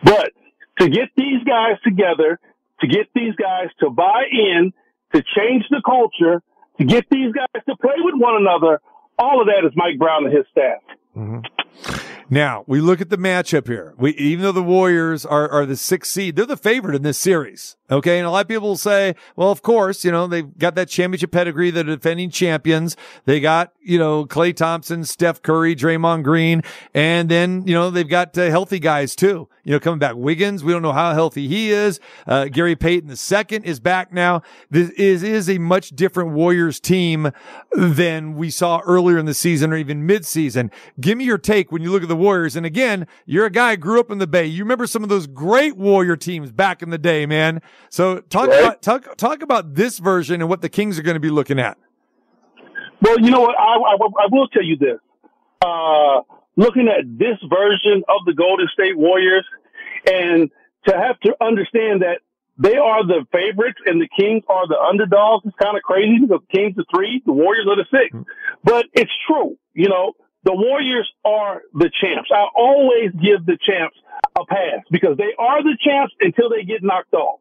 but 0.04 0.32
to 0.80 0.90
get 0.90 1.10
these 1.16 1.44
guys 1.46 1.78
together, 1.84 2.40
to 2.82 2.88
get 2.88 3.08
these 3.16 3.36
guys 3.36 3.68
to 3.80 3.90
buy 3.90 4.24
in, 4.32 4.74
to 5.14 5.24
change 5.36 5.66
the 5.70 5.82
culture, 5.86 6.42
to 6.78 6.86
get 6.86 7.06
these 7.10 7.32
guys 7.34 7.64
to 7.68 7.76
play 7.78 7.96
with 7.98 8.16
one 8.18 8.36
another, 8.36 8.82
all 9.18 9.42
of 9.42 9.48
that 9.48 9.66
is 9.66 9.72
Mike 9.76 9.98
Brown 9.98 10.26
and 10.26 10.36
his 10.36 10.46
staff. 10.52 10.82
Mm-hmm. 11.16 12.00
Now 12.30 12.64
we 12.68 12.80
look 12.80 13.02
at 13.02 13.10
the 13.10 13.18
matchup 13.18 13.68
here. 13.68 13.94
We, 13.98 14.12
even 14.12 14.44
though 14.44 14.52
the 14.52 14.64
Warriors 14.64 15.26
are, 15.26 15.50
are 15.50 15.66
the 15.66 15.76
sixth 15.76 16.12
seed, 16.12 16.36
they're 16.36 16.46
the 16.46 16.58
favorite 16.58 16.96
in 16.96 17.04
this 17.04 17.18
series. 17.18 17.76
Okay. 17.92 18.20
And 18.20 18.28
a 18.28 18.32
lot 18.32 18.42
of 18.42 18.48
people 18.48 18.70
will 18.70 18.78
say, 18.78 19.16
well, 19.36 19.52
of 19.52 19.62
course, 19.62 20.06
you 20.06 20.12
know, 20.12 20.28
they've 20.28 20.58
got 20.58 20.76
that 20.76 20.90
championship 20.90 21.32
pedigree. 21.32 21.72
They're 21.72 21.84
defending 21.84 22.30
champions. 22.30 22.96
They 23.26 23.40
got, 23.40 23.74
you 23.82 23.98
know, 23.98 24.26
Klay 24.26 24.56
Thompson, 24.56 25.04
Steph 25.04 25.42
Curry, 25.42 25.76
Draymond 25.76 26.24
Green. 26.24 26.62
And 26.94 27.30
then, 27.30 27.66
you 27.66 27.74
know, 27.74 27.90
they've 27.90 28.08
got 28.08 28.38
uh, 28.38 28.50
healthy 28.50 28.80
guys 28.80 29.16
too, 29.16 29.50
you 29.64 29.72
know, 29.72 29.80
coming 29.80 30.00
back. 30.00 30.16
Wiggins, 30.16 30.64
we 30.64 30.72
don't 30.72 30.82
know 30.82 30.94
how 30.94 31.14
healthy 31.14 31.48
he 31.48 31.72
is. 31.72 32.00
Uh, 32.28 32.46
Gary 32.46 32.76
Payton 32.76 33.10
the 33.10 33.18
second 33.18 33.64
is 33.64 33.80
back 33.80 34.14
now. 34.14 34.42
This 34.70 34.92
is, 34.92 35.24
is 35.24 35.50
a 35.50 35.58
much 35.58 35.90
different 35.90 36.32
Warriors 36.32 36.80
team 36.80 37.32
than 37.72 38.36
we 38.36 38.50
saw 38.50 38.82
earlier 38.86 39.18
in 39.18 39.26
the 39.26 39.34
season 39.34 39.74
or 39.74 39.78
even 39.78 40.06
mid-season. 40.06 40.70
Give 41.00 41.18
me 41.18 41.24
your 41.26 41.38
take 41.38 41.72
when 41.72 41.82
you 41.82 41.92
look 41.92 42.04
at 42.04 42.10
the 42.10 42.16
Warriors. 42.16 42.56
And 42.56 42.66
again, 42.66 43.08
you're 43.26 43.46
a 43.46 43.52
guy 43.52 43.72
who 43.72 43.78
grew 43.78 44.00
up 44.00 44.12
in 44.12 44.20
the 44.20 44.28
Bay. 44.28 44.46
You 44.46 44.64
remember 44.64 44.86
some 44.86 45.04
of 45.04 45.10
those 45.10 45.28
great 45.28 45.78
Warrior 45.78 46.16
teams 46.16 46.52
back 46.52 46.82
in 46.82 46.90
the 46.90 46.98
day, 46.98 47.26
man. 47.26 47.62
So 47.90 48.20
talk 48.20 48.50
right. 48.50 48.60
about 48.60 48.82
talk 48.82 49.16
talk 49.18 49.42
about 49.42 49.76
this 49.76 50.00
version 50.00 50.42
and 50.42 50.50
what 50.50 50.62
the 50.62 50.70
Kings 50.70 51.00
are 51.00 51.04
going 51.04 51.16
to 51.16 51.20
be 51.20 51.30
looking 51.30 51.60
at. 51.60 51.78
Well, 53.02 53.20
you 53.20 53.32
know 53.32 53.42
what? 53.42 53.56
I, 53.58 53.76
I, 53.76 53.96
I 53.96 54.28
will 54.30 54.48
tell 54.50 54.64
you 54.64 54.78
this. 54.78 55.00
Uh, 55.62 56.22
looking 56.56 56.90
at 56.90 57.06
this 57.18 57.38
version 57.50 58.04
of 58.10 58.26
the 58.26 58.34
Golden 58.34 58.68
State 58.74 58.98
Warriors, 58.98 59.46
and 60.06 60.50
to 60.88 60.94
have 60.94 61.20
to 61.22 61.36
understand 61.42 62.02
that 62.02 62.20
they 62.60 62.76
are 62.76 63.08
the 63.08 63.26
favorites 63.32 63.80
and 63.86 64.02
the 64.02 64.10
Kings 64.10 64.44
are 64.50 64.68
the 64.68 64.78
underdogs 64.78 65.46
is 65.46 65.54
kind 65.60 65.78
of 65.78 65.84
crazy 65.84 66.20
because 66.20 66.42
the 66.52 66.58
Kings 66.58 66.78
are 66.78 66.84
three, 66.94 67.24
the 67.26 67.32
Warriors 67.32 67.66
are 67.70 67.78
the 67.78 67.86
6 67.90 68.14
mm-hmm. 68.14 68.22
But 68.64 68.86
it's 68.94 69.12
true. 69.26 69.58
You 69.74 69.88
know, 69.88 70.14
the 70.44 70.54
Warriors 70.54 71.10
are 71.24 71.62
the 71.74 71.90
champs. 72.02 72.30
I 72.34 72.48
always 72.54 73.12
give 73.12 73.46
the 73.46 73.58
champs 73.64 73.96
a 74.38 74.46
pass 74.46 74.84
because 74.92 75.16
they 75.18 75.34
are 75.40 75.64
the 75.64 75.78
champs 75.80 76.14
until 76.20 76.50
they 76.50 76.64
get 76.64 76.84
knocked 76.84 77.14
off. 77.14 77.40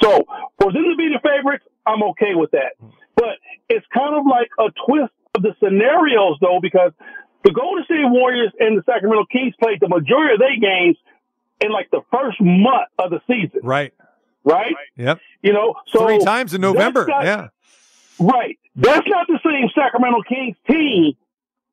So 0.00 0.24
for 0.60 0.72
them 0.72 0.84
to 0.84 0.96
be 0.96 1.08
the 1.08 1.20
favorites, 1.22 1.64
I'm 1.86 2.02
okay 2.10 2.34
with 2.34 2.50
that. 2.52 2.74
But 3.16 3.38
it's 3.68 3.86
kind 3.92 4.14
of 4.14 4.24
like 4.26 4.48
a 4.58 4.70
twist 4.86 5.12
of 5.34 5.42
the 5.42 5.54
scenarios 5.62 6.38
though, 6.40 6.58
because 6.60 6.92
the 7.44 7.52
Golden 7.52 7.84
State 7.84 8.04
Warriors 8.04 8.52
and 8.58 8.78
the 8.78 8.82
Sacramento 8.84 9.26
Kings 9.30 9.54
played 9.60 9.80
the 9.80 9.88
majority 9.88 10.34
of 10.34 10.40
their 10.40 10.58
games 10.58 10.96
in 11.60 11.72
like 11.72 11.90
the 11.90 12.02
first 12.12 12.40
month 12.40 12.88
of 12.98 13.10
the 13.10 13.20
season. 13.26 13.60
Right. 13.62 13.92
Right? 14.44 14.74
Yep. 14.96 15.20
You 15.42 15.52
know, 15.52 15.74
so 15.86 16.06
three 16.06 16.18
times 16.18 16.54
in 16.54 16.60
November. 16.60 17.06
Not, 17.06 17.24
yeah. 17.24 17.48
Right. 18.18 18.58
That's 18.76 19.06
not 19.06 19.26
the 19.26 19.38
same 19.44 19.68
Sacramento 19.74 20.22
Kings 20.28 20.56
team 20.68 21.14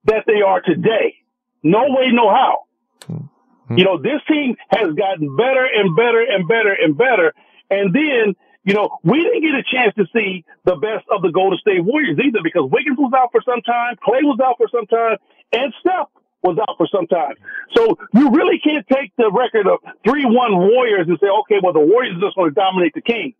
that 0.05 0.25
they 0.27 0.41
are 0.41 0.61
today. 0.61 1.15
No 1.63 1.85
way, 1.89 2.11
no 2.11 2.29
how. 2.29 2.63
Mm-hmm. 3.09 3.77
You 3.77 3.83
know, 3.85 3.97
this 3.97 4.21
team 4.27 4.55
has 4.69 4.93
gotten 4.93 5.35
better 5.35 5.65
and 5.65 5.95
better 5.95 6.21
and 6.21 6.47
better 6.47 6.73
and 6.73 6.97
better. 6.97 7.33
And 7.69 7.93
then, 7.93 8.35
you 8.63 8.73
know, 8.73 8.99
we 9.03 9.23
didn't 9.23 9.41
get 9.41 9.55
a 9.55 9.63
chance 9.63 9.95
to 9.95 10.05
see 10.13 10.45
the 10.63 10.75
best 10.75 11.05
of 11.11 11.21
the 11.21 11.31
Golden 11.31 11.59
State 11.59 11.83
Warriors 11.83 12.17
either 12.23 12.39
because 12.43 12.69
Wiggins 12.71 12.97
was 12.97 13.13
out 13.15 13.29
for 13.31 13.41
some 13.41 13.61
time, 13.61 13.95
Klay 13.95 14.23
was 14.23 14.39
out 14.43 14.55
for 14.57 14.67
some 14.69 14.85
time, 14.87 15.17
and 15.53 15.73
Steph 15.79 16.09
was 16.43 16.57
out 16.59 16.77
for 16.77 16.87
some 16.87 17.07
time. 17.07 17.35
So 17.75 17.97
you 18.13 18.29
really 18.29 18.59
can't 18.59 18.85
take 18.87 19.11
the 19.17 19.31
record 19.31 19.67
of 19.67 19.79
3-1 20.05 20.69
Warriors 20.69 21.07
and 21.07 21.17
say, 21.19 21.27
okay, 21.27 21.59
well, 21.61 21.73
the 21.73 21.79
Warriors 21.79 22.17
are 22.17 22.21
just 22.21 22.35
going 22.35 22.53
to 22.53 22.55
dominate 22.55 22.93
the 22.93 23.01
Kings. 23.01 23.33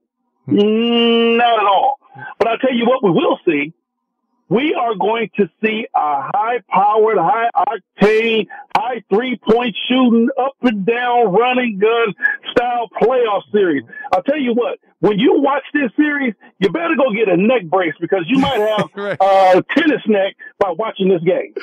Mm, 0.47 1.37
not 1.37 1.59
at 1.59 1.65
all. 1.65 1.99
But 2.37 2.47
I'll 2.47 2.57
tell 2.57 2.73
you 2.73 2.85
what 2.85 3.03
we 3.03 3.11
will 3.11 3.39
see 3.45 3.73
we 4.47 4.75
are 4.79 4.95
going 4.95 5.29
to 5.37 5.49
see 5.63 5.87
a 5.95 6.21
high 6.33 6.59
powered, 6.69 7.17
high 7.17 7.49
octane, 7.55 8.47
high 8.75 9.03
three 9.09 9.37
point 9.37 9.75
shooting, 9.87 10.29
up 10.39 10.55
and 10.61 10.85
down, 10.85 11.33
running 11.33 11.79
gun 11.79 12.13
style 12.51 12.89
playoff 13.01 13.41
series. 13.51 13.83
I'll 14.13 14.23
tell 14.23 14.39
you 14.39 14.53
what, 14.53 14.79
when 14.99 15.17
you 15.19 15.41
watch 15.41 15.63
this 15.73 15.91
series, 15.95 16.33
you 16.59 16.69
better 16.69 16.95
go 16.95 17.11
get 17.13 17.27
a 17.27 17.37
neck 17.37 17.65
brace 17.65 17.95
because 17.99 18.25
you 18.27 18.39
might 18.39 18.59
have 18.59 18.89
right. 18.95 19.17
uh, 19.19 19.61
tennis 19.75 20.01
neck 20.07 20.35
by 20.59 20.71
watching 20.71 21.09
this 21.09 21.21
game. 21.23 21.53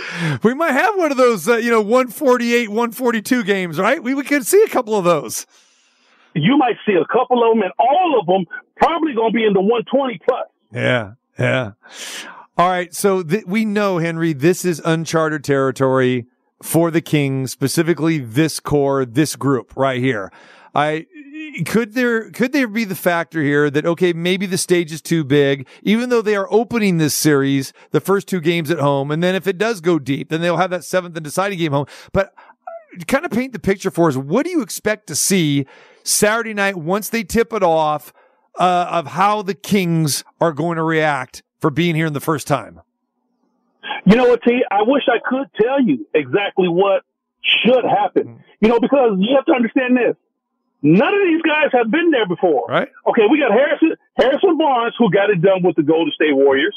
We 0.42 0.54
might 0.54 0.72
have 0.72 0.96
one 0.96 1.12
of 1.12 1.16
those, 1.16 1.48
uh, 1.48 1.56
you 1.56 1.70
know, 1.70 1.80
148, 1.80 2.68
142 2.68 3.44
games, 3.44 3.78
right? 3.78 4.02
We, 4.02 4.14
we 4.14 4.24
could 4.24 4.44
see 4.46 4.62
a 4.64 4.68
couple 4.68 4.96
of 4.96 5.04
those. 5.04 5.46
You 6.34 6.56
might 6.56 6.76
see 6.86 6.94
a 6.94 7.04
couple 7.12 7.44
of 7.44 7.56
them, 7.56 7.62
and 7.62 7.72
all 7.78 8.18
of 8.18 8.26
them 8.26 8.46
probably 8.76 9.14
going 9.14 9.32
to 9.32 9.36
be 9.36 9.44
in 9.44 9.52
the 9.52 9.60
120 9.60 10.20
plus. 10.26 10.48
Yeah, 10.72 11.12
yeah. 11.38 11.72
All 12.62 12.68
right. 12.68 12.94
So 12.94 13.24
th- 13.24 13.44
we 13.44 13.64
know, 13.64 13.98
Henry, 13.98 14.32
this 14.32 14.64
is 14.64 14.80
uncharted 14.84 15.42
territory 15.42 16.26
for 16.62 16.92
the 16.92 17.00
Kings, 17.00 17.50
specifically 17.50 18.18
this 18.18 18.60
core, 18.60 19.04
this 19.04 19.34
group 19.34 19.76
right 19.76 20.00
here. 20.00 20.30
I, 20.72 21.08
could 21.66 21.94
there, 21.94 22.30
could 22.30 22.52
there 22.52 22.68
be 22.68 22.84
the 22.84 22.94
factor 22.94 23.42
here 23.42 23.68
that, 23.68 23.84
okay, 23.84 24.12
maybe 24.12 24.46
the 24.46 24.58
stage 24.58 24.92
is 24.92 25.02
too 25.02 25.24
big, 25.24 25.66
even 25.82 26.08
though 26.08 26.22
they 26.22 26.36
are 26.36 26.46
opening 26.52 26.98
this 26.98 27.14
series, 27.14 27.72
the 27.90 28.00
first 28.00 28.28
two 28.28 28.40
games 28.40 28.70
at 28.70 28.78
home. 28.78 29.10
And 29.10 29.24
then 29.24 29.34
if 29.34 29.48
it 29.48 29.58
does 29.58 29.80
go 29.80 29.98
deep, 29.98 30.28
then 30.28 30.40
they'll 30.40 30.56
have 30.56 30.70
that 30.70 30.84
seventh 30.84 31.16
and 31.16 31.24
deciding 31.24 31.58
game 31.58 31.72
home. 31.72 31.86
But 32.12 32.32
uh, 32.38 33.04
kind 33.08 33.24
of 33.24 33.32
paint 33.32 33.54
the 33.54 33.58
picture 33.58 33.90
for 33.90 34.06
us. 34.06 34.16
What 34.16 34.46
do 34.46 34.52
you 34.52 34.62
expect 34.62 35.08
to 35.08 35.16
see 35.16 35.66
Saturday 36.04 36.54
night 36.54 36.76
once 36.76 37.08
they 37.08 37.24
tip 37.24 37.52
it 37.52 37.64
off? 37.64 38.12
Uh, 38.56 38.86
of 38.90 39.06
how 39.06 39.40
the 39.40 39.54
Kings 39.54 40.24
are 40.38 40.52
going 40.52 40.76
to 40.76 40.82
react 40.82 41.42
for 41.62 41.70
being 41.70 41.94
here 41.94 42.06
in 42.06 42.12
the 42.12 42.20
first 42.20 42.46
time? 42.46 42.82
You 44.04 44.16
know 44.16 44.28
what, 44.28 44.42
T? 44.42 44.62
I 44.70 44.82
wish 44.82 45.04
I 45.08 45.18
could 45.24 45.46
tell 45.54 45.80
you 45.80 46.06
exactly 46.12 46.68
what 46.68 47.04
should 47.40 47.84
happen. 47.84 48.24
Mm-hmm. 48.24 48.42
You 48.60 48.68
know, 48.68 48.80
because 48.80 49.16
you 49.18 49.34
have 49.36 49.46
to 49.46 49.54
understand 49.54 49.96
this. 49.96 50.16
None 50.82 51.14
of 51.14 51.22
these 51.24 51.42
guys 51.42 51.70
have 51.72 51.90
been 51.90 52.10
there 52.10 52.26
before. 52.26 52.66
Right. 52.68 52.88
Okay, 53.06 53.22
we 53.30 53.38
got 53.38 53.52
Harrison 53.52 53.94
Harrison 54.16 54.58
Barnes 54.58 54.94
who 54.98 55.10
got 55.10 55.30
it 55.30 55.40
done 55.40 55.62
with 55.62 55.76
the 55.76 55.84
Golden 55.84 56.12
State 56.12 56.34
Warriors. 56.34 56.76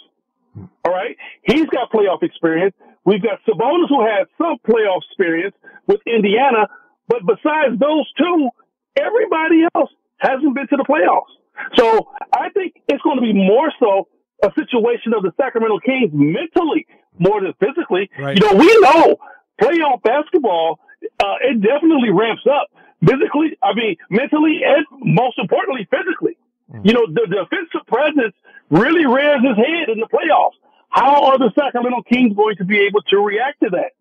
All 0.56 0.94
right. 0.94 1.18
He's 1.42 1.66
got 1.66 1.92
playoff 1.92 2.22
experience. 2.22 2.76
We've 3.04 3.22
got 3.22 3.40
Sabonis 3.50 3.90
who 3.90 4.06
has 4.06 4.28
some 4.38 4.58
playoff 4.66 5.02
experience 5.10 5.56
with 5.88 6.00
Indiana. 6.06 6.70
But 7.08 7.26
besides 7.26 7.80
those 7.80 8.06
two, 8.18 8.50
everybody 8.96 9.66
else 9.74 9.90
hasn't 10.18 10.54
been 10.56 10.68
to 10.68 10.78
the 10.78 10.86
playoffs. 10.86 11.34
So 11.76 12.10
I 12.32 12.50
think 12.50 12.76
it's 12.88 13.02
going 13.02 13.18
to 13.18 13.22
be 13.22 13.34
more 13.34 13.72
so 13.80 14.08
a 14.44 14.52
situation 14.56 15.14
of 15.14 15.24
the 15.24 15.32
Sacramento 15.38 15.80
Kings 15.80 16.12
mentally 16.14 16.88
more 17.18 17.42
than 17.42 17.54
physically. 17.60 18.10
Right. 18.18 18.38
You 18.38 18.46
know, 18.46 18.58
we 18.58 18.68
know 18.82 19.18
playoff 19.62 20.04
basketball, 20.04 20.80
uh, 21.20 21.36
it 21.42 21.62
definitely 21.62 22.10
ramps 22.12 22.44
up 22.50 22.70
physically. 23.00 23.58
I 23.64 23.74
mean, 23.74 23.98
mentally 24.10 24.62
and 24.66 24.86
most 25.02 25.40
importantly, 25.40 25.88
physically. 25.90 26.38
Mm. 26.72 26.86
You 26.86 26.94
know, 26.94 27.06
the 27.08 27.28
defensive 27.28 27.88
presence 27.88 28.36
really 28.70 29.06
rears 29.06 29.42
his 29.42 29.56
head 29.56 29.90
in 29.90 30.00
the 30.00 30.08
playoffs. 30.08 30.58
How 30.90 31.26
are 31.26 31.38
the 31.38 31.52
Sacramento 31.56 32.04
Kings 32.04 32.36
going 32.36 32.56
to 32.58 32.66
be 32.66 32.80
able 32.80 33.02
to 33.10 33.18
react 33.18 33.62
to 33.62 33.70
that? 33.72 33.92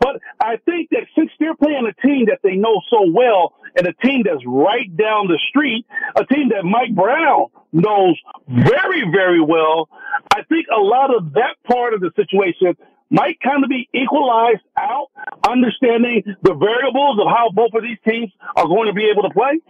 But 0.00 0.20
I 0.40 0.56
think 0.64 0.90
that 0.90 1.06
since 1.16 1.30
they're 1.38 1.56
playing 1.56 1.86
a 1.86 2.06
team 2.06 2.26
that 2.26 2.40
they 2.42 2.56
know 2.56 2.80
so 2.90 3.10
well 3.10 3.54
and 3.76 3.86
a 3.86 3.92
team 3.92 4.22
that's 4.24 4.42
right 4.46 4.94
down 4.96 5.28
the 5.28 5.38
street, 5.48 5.86
a 6.16 6.24
team 6.24 6.50
that 6.50 6.64
Mike 6.64 6.94
Brown 6.94 7.46
knows 7.72 8.18
very, 8.48 9.04
very 9.10 9.40
well, 9.40 9.88
I 10.32 10.42
think 10.44 10.66
a 10.74 10.80
lot 10.80 11.14
of 11.14 11.34
that 11.34 11.56
part 11.66 11.94
of 11.94 12.00
the 12.00 12.10
situation 12.16 12.76
might 13.10 13.38
kind 13.40 13.62
of 13.62 13.70
be 13.70 13.88
equalized 13.92 14.62
out, 14.76 15.08
understanding 15.48 16.22
the 16.42 16.54
variables 16.54 17.18
of 17.20 17.26
how 17.28 17.50
both 17.52 17.74
of 17.74 17.82
these 17.82 17.98
teams 18.06 18.30
are 18.56 18.66
going 18.66 18.88
to 18.88 18.94
be 18.94 19.08
able 19.10 19.22
to 19.22 19.30
play. 19.30 19.60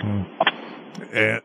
Mm. 0.00 0.63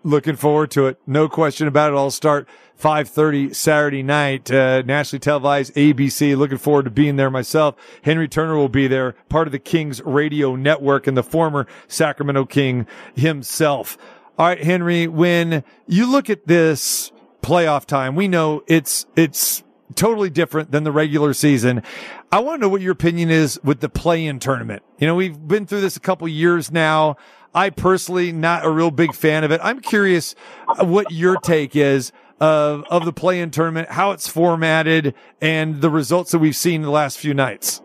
Looking 0.03 0.35
forward 0.35 0.71
to 0.71 0.87
it. 0.87 0.99
No 1.05 1.27
question 1.29 1.67
about 1.67 1.91
it. 1.91 1.95
I'll 1.95 2.11
start 2.11 2.47
5.30 2.79 3.53
Saturday 3.53 4.03
night, 4.03 4.49
uh, 4.51 4.81
nationally 4.83 5.19
televised 5.19 5.73
ABC. 5.75 6.35
Looking 6.37 6.57
forward 6.57 6.85
to 6.85 6.91
being 6.91 7.17
there 7.17 7.29
myself. 7.29 7.75
Henry 8.03 8.27
Turner 8.27 8.55
will 8.55 8.69
be 8.69 8.87
there, 8.87 9.13
part 9.27 9.47
of 9.47 9.51
the 9.51 9.59
Kings 9.59 10.01
radio 10.03 10.55
network 10.55 11.05
and 11.05 11.17
the 11.17 11.23
former 11.23 11.67
Sacramento 11.87 12.45
King 12.45 12.87
himself. 13.15 13.97
All 14.37 14.47
right, 14.47 14.63
Henry, 14.63 15.07
when 15.07 15.63
you 15.87 16.09
look 16.09 16.29
at 16.29 16.47
this 16.47 17.11
playoff 17.41 17.85
time, 17.85 18.15
we 18.15 18.29
know 18.29 18.63
it's, 18.67 19.05
it's 19.17 19.63
totally 19.95 20.29
different 20.29 20.71
than 20.71 20.83
the 20.83 20.91
regular 20.91 21.33
season. 21.33 21.83
I 22.31 22.39
want 22.39 22.59
to 22.59 22.65
know 22.65 22.69
what 22.69 22.81
your 22.81 22.91
opinion 22.91 23.29
is 23.29 23.59
with 23.63 23.79
the 23.79 23.89
play-in 23.89 24.39
tournament. 24.39 24.83
You 24.97 25.07
know, 25.07 25.15
we've 25.15 25.47
been 25.47 25.65
through 25.65 25.81
this 25.81 25.97
a 25.97 25.99
couple 25.99 26.27
years 26.27 26.71
now. 26.71 27.17
I 27.53 27.71
personally 27.71 28.31
not 28.31 28.63
a 28.65 28.69
real 28.69 28.91
big 28.91 29.13
fan 29.13 29.43
of 29.43 29.51
it. 29.51 29.59
I'm 29.63 29.79
curious 29.79 30.35
what 30.79 31.11
your 31.11 31.37
take 31.37 31.75
is 31.75 32.11
of 32.39 32.85
of 32.89 33.05
the 33.05 33.11
play-in 33.11 33.51
tournament, 33.51 33.89
how 33.89 34.11
it's 34.11 34.27
formatted, 34.27 35.13
and 35.41 35.81
the 35.81 35.89
results 35.89 36.31
that 36.31 36.39
we've 36.39 36.55
seen 36.55 36.83
the 36.83 36.91
last 36.91 37.17
few 37.17 37.33
nights. 37.33 37.81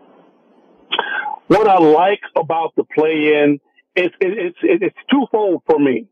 What 1.47 1.67
I 1.67 1.77
like 1.77 2.21
about 2.35 2.73
the 2.75 2.83
play-in 2.83 3.59
is 3.95 4.11
it's 4.19 4.57
it's 4.61 4.97
twofold 5.11 5.63
for 5.65 5.79
me. 5.79 6.07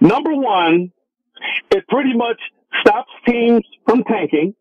Number 0.00 0.34
one, 0.34 0.92
it 1.70 1.86
pretty 1.88 2.14
much 2.14 2.40
stops 2.80 3.10
teams 3.26 3.64
from 3.86 4.04
tanking. 4.04 4.54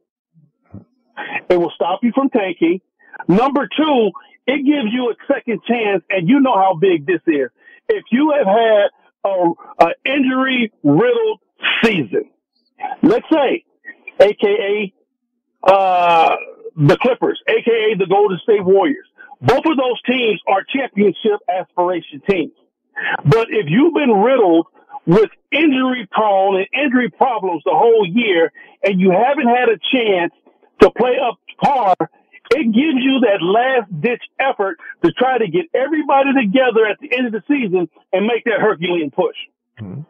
It 1.49 1.57
will 1.57 1.71
stop 1.75 1.99
you 2.03 2.11
from 2.13 2.29
tanking. 2.29 2.81
Number 3.27 3.67
two, 3.67 4.11
it 4.47 4.65
gives 4.65 4.93
you 4.93 5.11
a 5.11 5.33
second 5.33 5.61
chance, 5.67 6.03
and 6.09 6.27
you 6.27 6.39
know 6.39 6.55
how 6.55 6.75
big 6.75 7.05
this 7.05 7.21
is. 7.27 7.49
If 7.87 8.03
you 8.11 8.33
have 8.37 8.47
had 8.47 8.87
a, 9.23 9.85
a 9.85 9.87
injury 10.05 10.71
riddled 10.83 11.39
season, 11.83 12.29
let's 13.01 13.25
say, 13.31 13.63
aka 14.19 14.93
uh, 15.63 16.35
the 16.75 16.97
Clippers, 16.97 17.41
aka 17.47 17.95
the 17.97 18.05
Golden 18.07 18.39
State 18.43 18.63
Warriors, 18.63 19.07
both 19.41 19.65
of 19.65 19.77
those 19.77 20.01
teams 20.05 20.39
are 20.47 20.63
championship 20.63 21.39
aspiration 21.49 22.21
teams. 22.29 22.53
But 23.25 23.47
if 23.49 23.65
you've 23.67 23.93
been 23.93 24.11
riddled 24.11 24.67
with 25.05 25.29
injury 25.51 26.07
prone 26.11 26.57
and 26.57 26.67
injury 26.73 27.09
problems 27.09 27.63
the 27.65 27.73
whole 27.73 28.05
year, 28.07 28.51
and 28.83 28.99
you 28.99 29.11
haven't 29.11 29.47
had 29.47 29.69
a 29.69 29.77
chance 29.91 30.33
to 30.81 30.91
play 30.91 31.17
up 31.21 31.39
par, 31.61 31.95
it 32.51 32.65
gives 32.65 33.01
you 33.01 33.21
that 33.21 33.41
last 33.41 34.01
ditch 34.01 34.21
effort 34.39 34.77
to 35.03 35.11
try 35.11 35.37
to 35.37 35.47
get 35.47 35.65
everybody 35.73 36.29
together 36.33 36.85
at 36.85 36.99
the 36.99 37.15
end 37.15 37.27
of 37.27 37.33
the 37.33 37.43
season 37.47 37.89
and 38.13 38.25
make 38.25 38.43
that 38.45 38.59
Herculean 38.59 39.11
push. 39.11 39.35
Mm-hmm. 39.79 40.01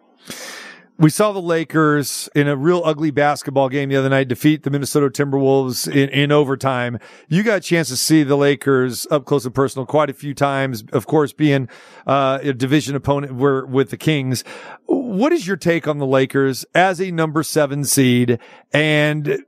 We 0.97 1.09
saw 1.09 1.33
the 1.33 1.41
Lakers 1.41 2.29
in 2.35 2.47
a 2.47 2.55
real 2.55 2.81
ugly 2.85 3.11
basketball 3.11 3.67
game 3.67 3.89
the 3.89 3.97
other 3.97 4.07
night 4.07 4.29
defeat 4.29 4.63
the 4.63 4.69
Minnesota 4.69 5.09
Timberwolves 5.09 5.91
in, 5.91 6.07
in 6.07 6.31
overtime. 6.31 6.99
You 7.27 7.43
got 7.43 7.57
a 7.57 7.61
chance 7.61 7.89
to 7.89 7.97
see 7.97 8.23
the 8.23 8.37
Lakers 8.37 9.05
up 9.11 9.25
close 9.25 9.43
and 9.43 9.53
personal 9.53 9.85
quite 9.85 10.09
a 10.09 10.13
few 10.13 10.33
times, 10.33 10.85
of 10.93 11.05
course, 11.05 11.33
being 11.33 11.67
uh, 12.07 12.39
a 12.41 12.53
division 12.53 12.95
opponent 12.95 13.35
were 13.35 13.65
with 13.65 13.89
the 13.89 13.97
Kings. 13.97 14.45
What 14.85 15.33
is 15.33 15.45
your 15.45 15.57
take 15.57 15.85
on 15.85 15.97
the 15.97 16.05
Lakers 16.05 16.65
as 16.73 17.01
a 17.01 17.11
number 17.11 17.43
seven 17.43 17.83
seed 17.83 18.39
and 18.71 19.43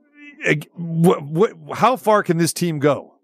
what, 0.74 1.22
what, 1.22 1.52
how 1.74 1.96
far 1.96 2.22
can 2.22 2.38
this 2.38 2.52
team 2.52 2.78
go? 2.78 3.14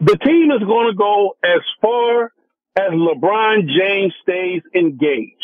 The 0.00 0.16
team 0.16 0.50
is 0.50 0.60
going 0.60 0.90
to 0.90 0.96
go 0.96 1.36
as 1.44 1.60
far 1.80 2.32
as 2.76 2.90
LeBron 2.90 3.68
James 3.68 4.12
stays 4.22 4.62
engaged. 4.74 5.34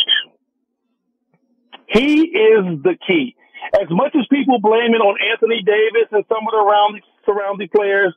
He 1.86 2.22
is 2.22 2.82
the 2.82 2.96
key. 3.06 3.36
As 3.80 3.88
much 3.90 4.14
as 4.18 4.26
people 4.30 4.60
blame 4.60 4.94
it 4.94 5.00
on 5.00 5.16
Anthony 5.32 5.62
Davis 5.62 6.08
and 6.10 6.24
some 6.28 6.46
of 6.46 6.52
the 6.52 7.00
surrounding 7.24 7.68
players, 7.74 8.14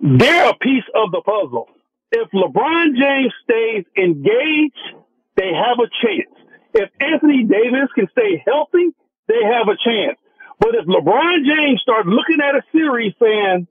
they're 0.00 0.50
a 0.50 0.56
piece 0.56 0.84
of 0.94 1.12
the 1.12 1.22
puzzle. 1.22 1.68
If 2.10 2.28
LeBron 2.30 2.96
James 2.98 3.32
stays 3.44 3.84
engaged, 3.96 5.02
they 5.36 5.52
have 5.54 5.78
a 5.78 5.88
chance. 6.04 6.34
If 6.74 6.90
Anthony 7.00 7.44
Davis 7.44 7.88
can 7.94 8.08
stay 8.12 8.42
healthy, 8.44 8.90
they 9.28 9.42
have 9.42 9.68
a 9.68 9.76
chance. 9.76 10.18
But 10.62 10.76
if 10.76 10.86
LeBron 10.86 11.44
James 11.44 11.80
starts 11.82 12.08
looking 12.08 12.38
at 12.40 12.54
a 12.54 12.62
series 12.70 13.14
saying, 13.20 13.66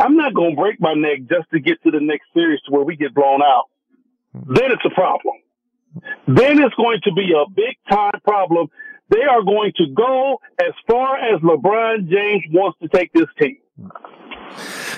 I'm 0.00 0.16
not 0.16 0.34
going 0.34 0.56
to 0.56 0.60
break 0.60 0.80
my 0.80 0.94
neck 0.94 1.20
just 1.30 1.48
to 1.52 1.60
get 1.60 1.80
to 1.84 1.92
the 1.92 2.00
next 2.00 2.26
series 2.34 2.60
to 2.62 2.72
where 2.72 2.82
we 2.82 2.96
get 2.96 3.14
blown 3.14 3.40
out, 3.40 3.66
then 4.34 4.72
it's 4.72 4.84
a 4.84 4.92
problem 4.92 5.36
then 6.26 6.62
it's 6.62 6.74
going 6.74 7.00
to 7.04 7.12
be 7.12 7.32
a 7.32 7.48
big 7.50 7.76
time 7.90 8.20
problem. 8.24 8.68
They 9.08 9.22
are 9.22 9.42
going 9.42 9.72
to 9.76 9.86
go 9.94 10.40
as 10.58 10.72
far 10.86 11.18
as 11.18 11.40
LeBron 11.40 12.08
James 12.08 12.44
wants 12.50 12.78
to 12.80 12.88
take 12.88 13.12
this 13.12 13.28
team. 13.38 13.58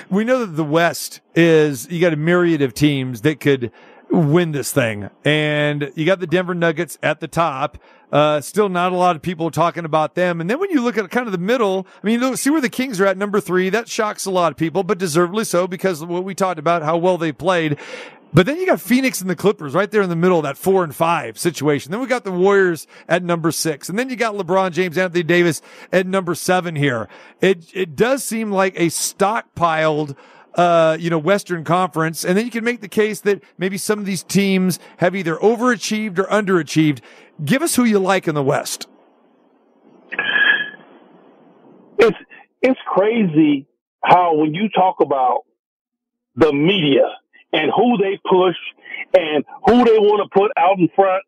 We 0.09 0.23
know 0.23 0.39
that 0.39 0.55
the 0.55 0.63
West 0.63 1.21
is, 1.33 1.89
you 1.89 1.99
got 1.99 2.13
a 2.13 2.17
myriad 2.17 2.61
of 2.61 2.73
teams 2.73 3.21
that 3.21 3.39
could 3.39 3.71
win 4.09 4.51
this 4.51 4.71
thing. 4.71 5.09
And 5.23 5.91
you 5.95 6.05
got 6.05 6.19
the 6.19 6.27
Denver 6.27 6.55
Nuggets 6.55 6.97
at 7.03 7.19
the 7.19 7.27
top. 7.27 7.77
Uh, 8.11 8.39
still 8.39 8.69
not 8.69 8.93
a 8.93 8.95
lot 8.95 9.15
of 9.15 9.21
people 9.21 9.51
talking 9.51 9.83
about 9.83 10.15
them. 10.15 10.39
And 10.39 10.49
then 10.49 10.59
when 10.59 10.69
you 10.69 10.81
look 10.81 10.97
at 10.97 11.09
kind 11.11 11.25
of 11.25 11.31
the 11.31 11.37
middle, 11.37 11.85
I 12.01 12.07
mean, 12.07 12.37
see 12.37 12.49
where 12.49 12.61
the 12.61 12.69
Kings 12.69 13.01
are 13.01 13.05
at 13.05 13.17
number 13.17 13.41
three. 13.41 13.69
That 13.69 13.89
shocks 13.89 14.25
a 14.25 14.31
lot 14.31 14.51
of 14.51 14.57
people, 14.57 14.83
but 14.83 14.97
deservedly 14.97 15.43
so 15.43 15.67
because 15.67 16.03
what 16.03 16.23
we 16.23 16.35
talked 16.35 16.59
about, 16.59 16.83
how 16.83 16.97
well 16.97 17.17
they 17.17 17.31
played. 17.31 17.77
But 18.35 18.45
then 18.45 18.57
you 18.57 18.65
got 18.65 18.81
Phoenix 18.81 19.21
and 19.21 19.29
the 19.29 19.35
Clippers 19.35 19.73
right 19.73 19.89
there 19.89 20.01
in 20.01 20.09
the 20.09 20.15
middle 20.15 20.37
of 20.37 20.43
that 20.43 20.57
four 20.57 20.83
and 20.83 20.93
five 20.93 21.37
situation. 21.39 21.91
Then 21.91 22.01
we 22.01 22.07
got 22.07 22.25
the 22.25 22.33
Warriors 22.33 22.85
at 23.07 23.23
number 23.23 23.49
six. 23.49 23.87
And 23.87 23.97
then 23.97 24.09
you 24.09 24.17
got 24.17 24.35
LeBron 24.35 24.73
James, 24.73 24.97
Anthony 24.97 25.23
Davis 25.23 25.61
at 25.91 26.05
number 26.05 26.35
seven 26.35 26.75
here. 26.75 27.07
It, 27.39 27.65
it 27.73 27.95
does 27.95 28.25
seem 28.25 28.51
like 28.51 28.75
a 28.75 28.87
stockpiled, 28.87 30.17
uh, 30.55 30.97
you 30.99 31.09
know, 31.09 31.17
Western 31.17 31.63
Conference. 31.63 32.23
And 32.25 32.37
then 32.37 32.45
you 32.45 32.51
can 32.51 32.63
make 32.63 32.81
the 32.81 32.87
case 32.87 33.21
that 33.21 33.43
maybe 33.57 33.77
some 33.77 33.99
of 33.99 34.05
these 34.05 34.23
teams 34.23 34.79
have 34.97 35.15
either 35.15 35.35
overachieved 35.37 36.17
or 36.19 36.25
underachieved. 36.25 37.01
Give 37.43 37.61
us 37.61 37.75
who 37.75 37.83
you 37.83 37.99
like 37.99 38.27
in 38.27 38.35
the 38.35 38.43
West. 38.43 38.87
It's, 41.97 42.17
it's 42.61 42.79
crazy 42.87 43.67
how 44.03 44.35
when 44.35 44.53
you 44.53 44.69
talk 44.69 44.97
about 45.01 45.41
the 46.35 46.51
media, 46.51 47.05
and 47.55 47.71
who 47.75 47.97
they 47.97 48.19
push 48.29 48.57
and 49.17 49.45
who 49.65 49.85
they 49.85 49.97
want 49.97 50.29
to 50.29 50.39
put 50.39 50.51
out 50.57 50.77
in 50.77 50.89
front. 50.95 51.23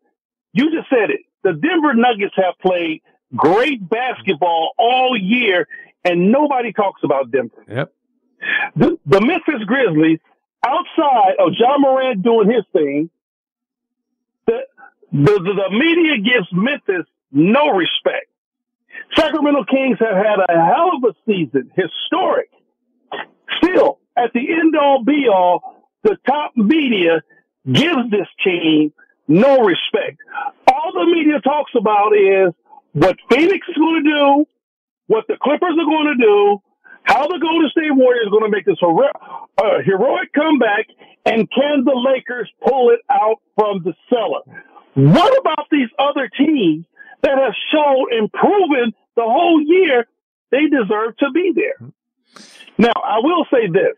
You 0.52 0.70
just 0.70 0.88
said 0.90 1.10
it. 1.10 1.20
The 1.42 1.52
Denver 1.52 1.94
Nuggets 1.94 2.34
have 2.36 2.54
played 2.60 3.02
great 3.34 3.88
basketball 3.88 4.72
all 4.78 5.16
year 5.18 5.66
and 6.04 6.30
nobody 6.30 6.72
talks 6.72 7.02
about 7.02 7.30
Denver. 7.30 7.64
Yep. 7.68 7.92
The, 8.76 8.98
the 9.06 9.20
Memphis 9.20 9.64
Grizzlies, 9.66 10.20
outside 10.64 11.34
of 11.38 11.52
Ja 11.58 11.78
Morant 11.78 12.22
doing 12.22 12.50
his 12.50 12.64
thing, 12.72 13.10
the, 14.46 14.60
the, 15.12 15.38
the 15.38 15.70
media 15.70 16.18
gives 16.18 16.48
Memphis 16.52 17.06
no 17.32 17.70
respect. 17.70 18.28
Sacramento 19.16 19.64
Kings 19.64 19.98
have 20.00 20.16
had 20.16 20.38
a 20.48 20.64
hell 20.64 20.90
of 20.96 21.04
a 21.04 21.14
season, 21.26 21.70
historic. 21.74 22.50
Still, 23.62 23.98
at 24.16 24.32
the 24.32 24.40
end 24.40 24.76
all 24.76 25.04
be 25.04 25.28
all, 25.32 25.86
the 26.02 26.16
top 26.26 26.52
media 26.56 27.22
gives 27.70 28.10
this 28.10 28.28
team 28.44 28.92
no 29.26 29.60
respect. 29.60 30.18
All 30.72 30.92
the 30.92 31.06
media 31.06 31.40
talks 31.40 31.72
about 31.76 32.12
is 32.16 32.52
what 32.92 33.16
Phoenix 33.30 33.66
is 33.68 33.76
going 33.76 34.04
to 34.04 34.10
do, 34.10 34.48
what 35.06 35.26
the 35.28 35.36
Clippers 35.40 35.76
are 35.78 35.84
going 35.84 36.16
to 36.16 36.22
do, 36.22 36.62
how 37.08 37.26
the 37.26 37.38
Golden 37.40 37.70
State 37.70 37.96
Warriors 37.96 38.28
going 38.30 38.44
to 38.44 38.50
make 38.50 38.66
this 38.66 38.76
uh, 38.84 39.82
heroic 39.82 40.28
comeback, 40.34 40.86
and 41.24 41.48
can 41.50 41.84
the 41.84 41.96
Lakers 41.96 42.50
pull 42.62 42.90
it 42.90 43.00
out 43.10 43.40
from 43.56 43.82
the 43.82 43.94
cellar? 44.10 44.44
What 44.94 45.38
about 45.40 45.68
these 45.70 45.88
other 45.98 46.28
teams 46.28 46.84
that 47.22 47.38
have 47.38 47.54
shown 47.72 48.12
and 48.12 48.30
proven 48.30 48.92
the 49.16 49.24
whole 49.24 49.60
year 49.64 50.06
they 50.50 50.68
deserve 50.68 51.16
to 51.18 51.30
be 51.32 51.52
there? 51.54 51.88
Now, 52.76 52.92
I 52.94 53.20
will 53.22 53.46
say 53.50 53.68
this 53.72 53.96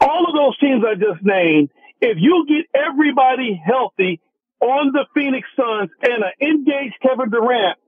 all 0.00 0.26
of 0.28 0.34
those 0.34 0.58
teams 0.58 0.84
I 0.86 0.94
just 0.94 1.24
named, 1.24 1.70
if 2.00 2.18
you 2.20 2.46
get 2.48 2.80
everybody 2.80 3.60
healthy 3.62 4.20
on 4.60 4.92
the 4.92 5.06
Phoenix 5.14 5.48
Suns 5.56 5.90
and 6.02 6.22
an 6.22 6.32
engaged 6.40 6.96
Kevin 7.02 7.30
Durant, 7.30 7.78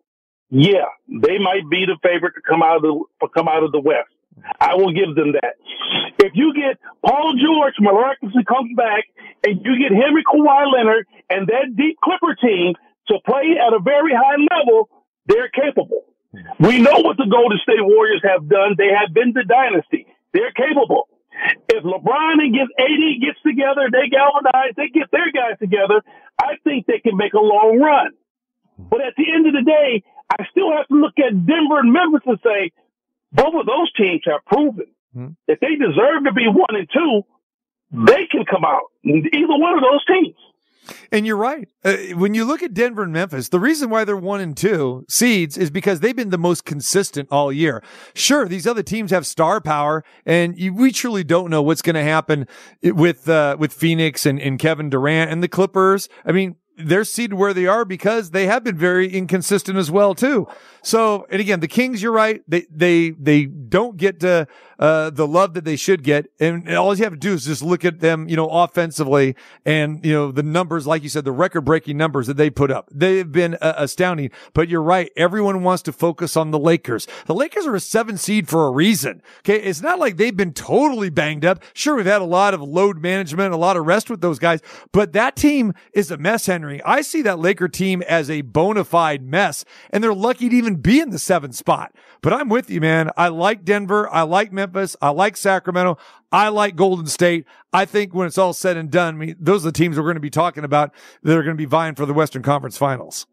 yeah, 0.53 0.93
they 1.09 1.41
might 1.41 1.65
be 1.71 1.89
the 1.89 1.97
favorite 2.05 2.37
to 2.37 2.45
come 2.45 2.63
out 2.63 2.77
of 2.77 2.83
the 2.85 3.29
come 3.33 3.49
out 3.49 3.65
of 3.65 3.73
the 3.73 3.81
West. 3.81 4.13
I 4.61 4.77
will 4.77 4.93
give 4.93 5.17
them 5.17 5.33
that. 5.33 5.57
If 6.21 6.37
you 6.37 6.53
get 6.53 6.77
Paul 7.01 7.33
George 7.41 7.81
miraculously 7.81 8.45
comes 8.45 8.77
back 8.77 9.09
and 9.49 9.65
you 9.65 9.81
get 9.81 9.97
Henry 9.97 10.21
Kawhi 10.21 10.69
Leonard 10.69 11.09
and 11.31 11.49
that 11.49 11.73
deep 11.73 11.97
Clipper 12.05 12.37
team 12.37 12.75
to 13.09 13.15
play 13.25 13.57
at 13.57 13.73
a 13.73 13.81
very 13.81 14.13
high 14.13 14.37
level, 14.53 14.93
they're 15.25 15.49
capable. 15.49 16.05
We 16.61 16.85
know 16.85 17.01
what 17.01 17.17
the 17.17 17.29
Golden 17.33 17.57
State 17.65 17.81
Warriors 17.81 18.21
have 18.21 18.45
done. 18.47 18.77
They 18.77 18.93
have 18.93 19.13
been 19.15 19.33
the 19.33 19.49
dynasty. 19.49 20.05
They're 20.37 20.53
capable. 20.53 21.09
If 21.73 21.81
LeBron 21.81 22.45
and 22.45 22.53
gets 22.53 22.73
AD 22.77 23.05
gets 23.25 23.41
together, 23.41 23.89
they 23.89 24.13
galvanize, 24.13 24.77
they 24.77 24.93
get 24.93 25.09
their 25.11 25.33
guys 25.33 25.57
together. 25.59 26.05
I 26.37 26.61
think 26.63 26.85
they 26.85 27.01
can 27.01 27.17
make 27.17 27.33
a 27.33 27.41
long 27.41 27.81
run. 27.81 28.13
But 28.79 29.01
at 29.01 29.15
the 29.17 29.25
end 29.33 29.47
of 29.47 29.53
the 29.53 29.65
day, 29.65 30.05
I 30.39 30.47
still 30.51 30.73
have 30.73 30.89
to 30.89 30.95
look 30.95 31.19
at 31.19 31.47
Denver 31.47 31.81
and 31.81 31.93
Memphis 31.93 32.23
and 32.27 32.39
say 32.43 32.73
both 33.33 33.55
of 33.55 33.67
those 33.67 33.93
teams 33.97 34.23
have 34.27 34.45
proven 34.47 34.87
mm-hmm. 35.17 35.33
that 35.49 35.59
they 35.61 35.75
deserve 35.77 36.25
to 36.25 36.33
be 36.33 36.47
one 36.49 36.77
and 36.77 36.89
two. 36.93 37.23
They 37.93 38.27
can 38.27 38.45
come 38.49 38.65
out 38.65 38.91
either 39.05 39.57
one 39.59 39.77
of 39.77 39.83
those 39.83 40.05
teams. 40.07 40.37
And 41.13 41.27
you're 41.27 41.37
right. 41.37 41.69
Uh, 41.85 41.97
when 42.15 42.35
you 42.35 42.45
look 42.45 42.63
at 42.63 42.75
Denver 42.75 43.03
and 43.03 43.13
Memphis, 43.13 43.51
the 43.51 43.61
reason 43.61 43.89
why 43.89 44.05
they're 44.05 44.17
one 44.17 44.41
and 44.41 44.57
two 44.57 45.05
seeds 45.09 45.57
is 45.57 45.71
because 45.71 46.01
they've 46.01 46.17
been 46.17 46.31
the 46.31 46.39
most 46.39 46.65
consistent 46.65 47.29
all 47.31 47.53
year. 47.53 47.83
Sure, 48.15 48.49
these 48.49 48.67
other 48.67 48.83
teams 48.83 49.11
have 49.11 49.27
star 49.27 49.61
power, 49.61 50.05
and 50.27 50.59
you, 50.59 50.75
we 50.75 50.91
truly 50.91 51.23
don't 51.23 51.51
know 51.51 51.63
what's 51.63 51.83
going 51.83 51.95
to 51.95 52.03
happen 52.03 52.49
with 52.83 53.29
uh, 53.29 53.57
with 53.59 53.73
Phoenix 53.73 54.27
and, 54.27 54.41
and 54.41 54.59
Kevin 54.59 54.91
Durant 54.91 55.31
and 55.31 55.43
the 55.43 55.49
Clippers. 55.49 56.09
I 56.25 56.33
mean, 56.33 56.57
they're 56.77 57.05
seated 57.05 57.35
where 57.35 57.55
they 57.55 57.67
are 57.67 57.85
because 57.85 58.31
they 58.31 58.47
have 58.47 58.65
been 58.65 58.77
very 58.77 59.13
inconsistent 59.13 59.79
as 59.79 59.91
well 59.91 60.15
too. 60.15 60.49
So, 60.85 61.27
and 61.31 61.41
again, 61.41 61.61
the 61.61 61.69
Kings, 61.69 62.03
you're 62.03 62.13
right. 62.13 62.43
They, 62.49 62.67
they, 62.69 63.11
they 63.11 63.45
don't 63.45 63.97
get 63.97 64.19
to, 64.21 64.49
uh, 64.81 65.11
the 65.11 65.29
love 65.29 65.55
that 65.55 65.65
they 65.65 65.77
should 65.77 66.03
get. 66.03 66.27
And 66.41 66.69
all 66.75 66.97
you 66.97 67.05
have 67.05 67.13
to 67.13 67.19
do 67.19 67.35
is 67.35 67.45
just 67.45 67.63
look 67.63 67.85
at 67.85 68.01
them, 68.01 68.29
you 68.29 68.35
know, 68.35 68.49
offensively 68.49 69.37
and, 69.65 70.05
you 70.05 70.13
know, 70.13 70.33
the 70.33 70.43
numbers, 70.43 70.85
like 70.85 71.05
you 71.05 71.09
said, 71.09 71.25
the 71.25 71.31
record 71.31 71.61
breaking 71.61 71.97
numbers 71.97 72.27
that 72.27 72.37
they 72.37 72.51
put 72.51 72.73
up. 72.73 72.89
They've 72.93 73.31
been 73.31 73.55
uh, 73.61 73.75
astounding, 73.77 74.31
but 74.55 74.69
you're 74.69 74.83
right. 74.83 75.13
Everyone 75.17 75.63
wants 75.63 75.85
to 75.85 75.93
focus 75.93 76.37
on 76.37 76.51
the 76.51 76.59
Lakers. 76.59 77.07
The 77.27 77.35
Lakers 77.35 77.65
are 77.65 77.77
a 77.77 77.81
seven 77.81 78.19
seed 78.19 78.49
for 78.49 78.67
a 78.67 78.73
reason. 78.73 79.23
Okay. 79.41 79.63
It's 79.63 79.83
not 79.83 80.01
like 80.01 80.17
they've 80.17 80.37
been 80.37 80.53
totally 80.53 81.11
banged 81.11 81.45
up. 81.45 81.63
Sure. 81.75 81.95
We've 81.95 82.07
had 82.07 82.23
a 82.23 82.25
lot 82.25 82.55
of 82.55 82.61
load 82.61 83.01
management, 83.01 83.55
a 83.55 83.57
lot 83.57 83.77
of 83.77 83.87
rest 83.87 84.11
with 84.11 84.21
those 84.21 84.41
guys, 84.41 84.63
but 84.91 85.13
that 85.13 85.37
team 85.37 85.75
is 85.93 86.11
a 86.11 86.19
mess, 86.19 86.47
Henry. 86.47 86.62
I 86.85 87.03
see 87.03 87.23
that 87.23 87.39
Laker 87.39 87.69
team 87.69 88.03
as 88.03 88.31
a 88.31 88.43
bona 88.43 88.85
fide 88.85 89.23
mess 89.23 89.65
and 89.91 90.03
they're 90.03 90.15
lucky 90.15 90.49
to 90.49 90.57
even 90.57 90.77
be 90.77 91.01
in 91.01 91.11
the 91.11 91.19
seventh 91.19 91.55
spot. 91.55 91.95
But 92.21 92.33
I'm 92.33 92.49
with 92.49 92.71
you, 92.71 92.81
man. 92.81 93.11
I 93.17 93.29
like 93.29 93.65
Denver. 93.65 94.09
I 94.13 94.23
like 94.23 94.53
Memphis. 94.53 94.97
I 95.03 95.11
like 95.11 95.37
Sacramento. 95.37 95.99
I 96.31 96.49
like 96.49 96.77
Golden 96.77 97.07
State. 97.07 97.47
I 97.73 97.85
think 97.85 98.15
when 98.15 98.27
it's 98.27 98.39
all 98.39 98.53
said 98.53 98.77
and 98.77 98.91
done, 98.91 99.15
I 99.15 99.19
mean, 99.19 99.37
those 99.39 99.65
are 99.65 99.71
the 99.71 99.73
teams 99.73 99.97
we're 99.97 100.05
going 100.05 100.15
to 100.15 100.21
be 100.21 100.31
talking 100.31 100.65
about 100.65 100.93
that 101.23 101.37
are 101.37 101.43
going 101.43 101.57
to 101.57 101.61
be 101.61 101.65
vying 101.65 101.95
for 101.95 102.07
the 102.07 102.15
Western 102.15 102.43
Conference 102.43 102.79
Finals. 102.79 103.27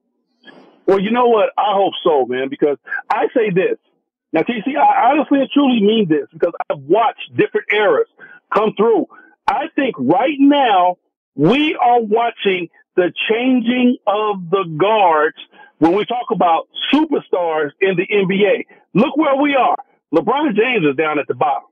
Well, 0.88 1.00
you 1.00 1.12
know 1.12 1.28
what? 1.28 1.50
I 1.58 1.74
hope 1.74 1.94
so, 2.04 2.26
man, 2.26 2.50
because 2.50 2.78
I 3.12 3.28
say 3.36 3.52
this. 3.52 3.78
Now, 4.34 4.42
TC, 4.42 4.76
I 4.76 5.12
honestly 5.12 5.40
and 5.40 5.50
truly 5.52 5.82
mean 5.82 6.08
this 6.10 6.28
because 6.32 6.54
I've 6.70 6.80
watched 6.80 7.36
different 7.36 7.68
eras 7.72 8.08
come 8.54 8.74
through. 8.76 9.06
I 9.48 9.68
think 9.76 9.96
right 9.98 10.38
now 10.38 10.98
we 11.36 11.76
are 11.76 12.02
watching 12.02 12.70
the 13.00 13.14
changing 13.32 13.96
of 14.06 14.50
the 14.52 14.68
guards 14.76 15.38
when 15.78 15.96
we 15.96 16.04
talk 16.04 16.32
about 16.32 16.68
superstars 16.94 17.72
in 17.80 17.96
the 17.96 18.06
NBA. 18.06 18.68
Look 18.94 19.16
where 19.16 19.38
we 19.42 19.56
are. 19.56 19.78
LeBron 20.14 20.54
James 20.54 20.84
is 20.84 20.98
down 20.98 21.18
at 21.18 21.28
the 21.28 21.34
bottom. 21.34 21.70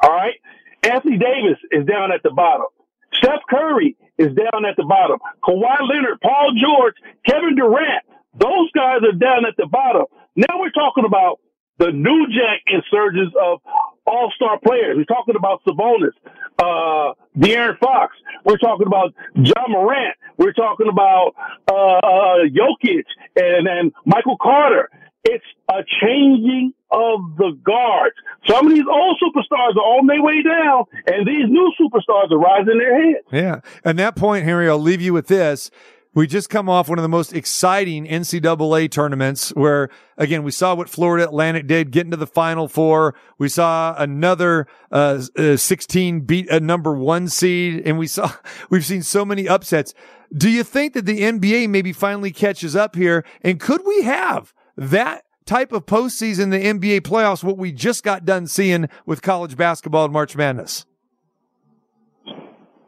All 0.00 0.10
right. 0.10 0.38
Anthony 0.84 1.18
Davis 1.18 1.58
is 1.72 1.84
down 1.86 2.12
at 2.12 2.22
the 2.22 2.30
bottom. 2.30 2.66
Steph 3.14 3.42
Curry 3.50 3.96
is 4.16 4.28
down 4.28 4.64
at 4.64 4.76
the 4.76 4.84
bottom. 4.84 5.18
Kawhi 5.42 5.88
Leonard, 5.90 6.20
Paul 6.22 6.54
George, 6.54 6.94
Kevin 7.26 7.56
Durant, 7.56 8.04
those 8.38 8.70
guys 8.76 9.02
are 9.02 9.18
down 9.18 9.46
at 9.46 9.56
the 9.56 9.66
bottom. 9.66 10.06
Now 10.36 10.60
we're 10.60 10.70
talking 10.70 11.04
about 11.04 11.40
the 11.78 11.90
new 11.90 12.26
jack 12.30 12.62
insurgents 12.66 13.34
of 13.34 13.58
all-star 14.06 14.60
players. 14.64 14.96
We're 14.96 15.04
talking 15.04 15.34
about 15.36 15.64
Sabonis, 15.66 16.14
uh, 16.58 17.14
De'Aaron 17.36 17.78
Fox. 17.78 18.16
We're 18.44 18.58
talking 18.58 18.86
about 18.86 19.14
Ja 19.34 19.62
Morant. 19.68 20.16
We're 20.36 20.52
talking 20.52 20.88
about, 20.88 21.34
uh, 21.70 21.74
uh, 21.74 22.38
Jokic 22.46 23.04
and, 23.36 23.66
and 23.68 23.92
Michael 24.04 24.36
Carter. 24.40 24.90
It's 25.24 25.44
a 25.70 25.82
changing 26.02 26.74
of 26.90 27.20
the 27.38 27.58
guards. 27.64 28.14
Some 28.46 28.66
of 28.66 28.74
these 28.74 28.84
old 28.86 29.16
superstars 29.22 29.74
are 29.74 29.98
on 29.98 30.06
their 30.06 30.22
way 30.22 30.42
down, 30.42 30.84
and 31.06 31.26
these 31.26 31.48
new 31.48 31.72
superstars 31.80 32.30
are 32.30 32.38
rising 32.38 32.78
their 32.78 33.02
heads. 33.02 33.26
Yeah. 33.32 33.60
And 33.84 33.98
that 33.98 34.16
point, 34.16 34.44
Henry, 34.44 34.68
I'll 34.68 34.78
leave 34.78 35.00
you 35.00 35.14
with 35.14 35.28
this. 35.28 35.70
We 36.14 36.28
just 36.28 36.48
come 36.48 36.68
off 36.68 36.88
one 36.88 36.96
of 36.98 37.02
the 37.02 37.08
most 37.08 37.32
exciting 37.32 38.06
NCAA 38.06 38.88
tournaments 38.88 39.50
where, 39.50 39.88
again, 40.16 40.44
we 40.44 40.52
saw 40.52 40.74
what 40.74 40.88
Florida 40.88 41.24
Atlantic 41.24 41.66
did, 41.66 41.90
get 41.90 42.04
into 42.04 42.16
the 42.16 42.26
Final 42.26 42.68
Four. 42.68 43.16
We 43.36 43.48
saw 43.48 43.96
another 43.98 44.68
uh, 44.92 45.22
uh, 45.36 45.56
16 45.56 46.20
beat 46.20 46.48
a 46.50 46.60
number 46.60 46.94
one 46.94 47.28
seed, 47.28 47.82
and 47.84 47.98
we 47.98 48.06
saw 48.06 48.32
we've 48.70 48.84
seen 48.84 49.02
so 49.02 49.24
many 49.24 49.48
upsets. 49.48 49.92
Do 50.32 50.48
you 50.48 50.62
think 50.62 50.94
that 50.94 51.04
the 51.04 51.20
NBA 51.20 51.68
maybe 51.68 51.92
finally 51.92 52.30
catches 52.30 52.76
up 52.76 52.94
here, 52.94 53.24
and 53.42 53.58
could 53.58 53.82
we 53.84 54.02
have 54.02 54.54
that 54.76 55.24
type 55.46 55.72
of 55.72 55.84
postseason, 55.84 56.50
the 56.50 56.62
NBA 56.62 57.00
playoffs, 57.00 57.42
what 57.42 57.58
we 57.58 57.72
just 57.72 58.04
got 58.04 58.24
done 58.24 58.46
seeing 58.46 58.88
with 59.04 59.20
college 59.20 59.56
basketball 59.56 60.04
and 60.04 60.12
March 60.12 60.36
Madness? 60.36 60.86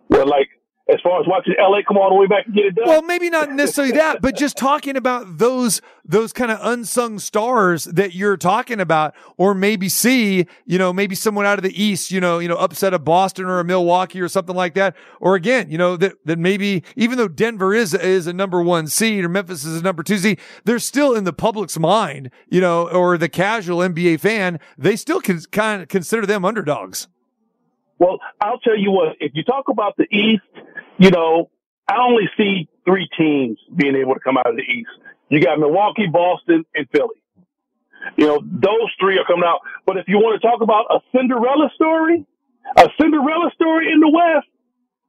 Well, 0.09 0.29
like 0.29 0.49
as 0.89 1.01
far 1.03 1.21
as 1.21 1.27
watching 1.27 1.55
LA 1.59 1.81
come 1.87 1.97
all 1.97 2.09
the 2.09 2.15
way 2.15 2.27
back 2.27 2.47
and 2.47 2.55
get 2.55 2.67
it 2.67 2.77
done. 2.77 2.87
Well, 2.87 3.03
maybe 3.03 3.29
not 3.29 3.51
necessarily 3.51 3.93
that, 3.95 4.23
but 4.23 4.37
just 4.37 4.57
talking 4.57 4.97
about 4.97 5.39
those 5.39 5.81
those 6.05 6.33
kind 6.33 6.53
of 6.53 6.61
unsung 6.63 7.19
stars 7.19 7.85
that 7.85 8.15
you're 8.15 8.37
talking 8.37 8.81
about, 8.81 9.13
or 9.37 9.55
maybe 9.55 9.89
see, 9.89 10.47
you 10.65 10.79
know, 10.79 10.93
maybe 10.93 11.17
someone 11.17 11.45
out 11.45 11.59
of 11.59 11.65
the 11.65 11.83
East, 11.83 12.13
you 12.13 12.21
know, 12.21 12.39
you 12.39 12.47
know, 12.47 12.57
upset 12.57 12.95
a 12.95 12.99
Boston 13.01 13.47
or 13.47 13.59
a 13.59 13.65
Milwaukee 13.65 14.21
or 14.21 14.29
something 14.29 14.55
like 14.55 14.75
that. 14.75 14.95
Or 15.21 15.35
again, 15.35 15.69
you 15.71 15.79
know, 15.79 15.97
that 15.97 16.15
that 16.25 16.39
maybe 16.39 16.85
even 16.95 17.19
though 17.19 17.29
Denver 17.29 17.75
is 17.75 17.93
is 17.93 18.29
a 18.29 18.33
number 18.33 18.63
one 18.63 18.87
seed 18.87 19.25
or 19.25 19.29
Memphis 19.29 19.65
is 19.65 19.81
a 19.81 19.83
number 19.83 20.05
two 20.05 20.19
seed, 20.19 20.39
they're 20.65 20.79
still 20.79 21.17
in 21.17 21.25
the 21.25 21.33
public's 21.33 21.79
mind, 21.79 22.31
you 22.49 22.61
know, 22.61 22.89
or 22.89 23.19
the 23.19 23.29
casual 23.29 23.79
NBA 23.79 24.21
fan, 24.21 24.61
they 24.79 24.95
still 24.95 25.21
can 25.21 25.41
kind 25.51 25.83
of 25.83 25.89
consider 25.89 26.27
them 26.27 26.45
underdogs. 26.45 27.09
Well, 27.99 28.19
I'll 28.41 28.59
tell 28.59 28.79
you 28.79 28.91
what, 28.91 29.17
if 29.21 29.33
you 29.35 29.43
talk 29.43 29.69
about 29.69 29.97
the 29.97 30.05
East, 30.05 30.43
you 30.99 31.11
know, 31.11 31.51
I 31.89 31.97
only 31.99 32.29
see 32.37 32.69
three 32.85 33.09
teams 33.17 33.59
being 33.75 33.97
able 33.97 34.15
to 34.15 34.21
come 34.21 34.37
out 34.37 34.49
of 34.49 34.57
the 34.57 34.63
East. 34.63 34.91
You 35.29 35.41
got 35.41 35.59
Milwaukee, 35.59 36.07
Boston, 36.07 36.65
and 36.75 36.89
Philly. 36.91 37.23
You 38.17 38.27
know, 38.27 38.41
those 38.43 38.91
three 39.01 39.19
are 39.19 39.25
coming 39.25 39.45
out. 39.45 39.61
But 39.85 39.97
if 39.97 40.07
you 40.09 40.19
want 40.19 40.41
to 40.41 40.47
talk 40.47 40.61
about 40.61 40.87
a 40.91 41.01
Cinderella 41.17 41.71
story, 41.75 42.25
a 42.77 42.89
Cinderella 43.01 43.51
story 43.55 43.91
in 43.93 44.01
the 44.01 44.09
West, 44.09 44.47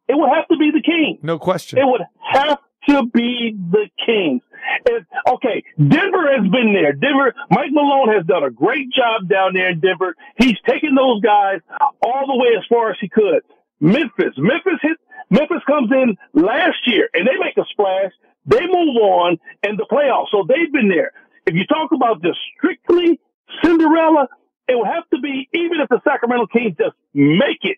it 0.08 0.16
would 0.16 0.30
have 0.34 0.48
to 0.48 0.58
be 0.58 0.72
the 0.72 0.82
Kings. 0.82 1.20
No 1.22 1.38
question. 1.38 1.80
It 1.80 1.86
would 1.86 2.02
have 2.20 2.60
to 2.90 3.06
be 3.14 3.56
the 3.56 3.90
Kings. 4.06 4.42
And, 4.86 5.06
okay, 5.36 5.64
Denver 5.78 6.32
has 6.36 6.50
been 6.50 6.74
there. 6.74 6.94
Denver, 6.94 7.34
Mike 7.50 7.72
Malone 7.72 8.10
has 8.14 8.26
done 8.26 8.44
a 8.44 8.52
great 8.52 8.92
job 8.92 9.30
down 9.30 9.54
there 9.54 9.70
in 9.70 9.80
Denver. 9.80 10.16
He's 10.38 10.58
taken 10.68 10.96
those 10.96 11.22
guys 11.22 11.62
all 12.02 12.28
the 12.28 12.38
way 12.38 12.58
as 12.58 12.66
far 12.70 12.92
as 12.92 12.98
he 13.00 13.10
could. 13.10 13.42
Memphis, 13.80 14.34
Memphis 14.38 14.80
hit, 14.82 14.98
Memphis 15.30 15.62
comes 15.68 15.92
in 15.92 16.18
last 16.34 16.78
year 16.86 17.10
and 17.14 17.28
they 17.28 17.38
make 17.40 17.58
a 17.58 17.66
splash. 17.70 18.12
They 18.46 18.62
move 18.62 18.96
on 18.96 19.38
in 19.64 19.76
the 19.76 19.86
playoffs. 19.92 20.28
So 20.32 20.46
they've 20.48 20.72
been 20.72 20.90
there. 20.90 21.12
If 21.46 21.56
you 21.56 21.66
talk 21.66 21.92
about 21.92 22.22
just 22.22 22.40
strictly 22.58 23.20
Cinderella, 23.64 24.28
it 24.68 24.78
would 24.78 24.88
have 24.88 25.08
to 25.14 25.20
be, 25.20 25.48
even 25.54 25.80
if 25.80 25.90
the 25.90 26.02
Sacramento 26.04 26.48
Kings 26.48 26.76
just 26.78 26.96
make 27.14 27.64
it 27.64 27.78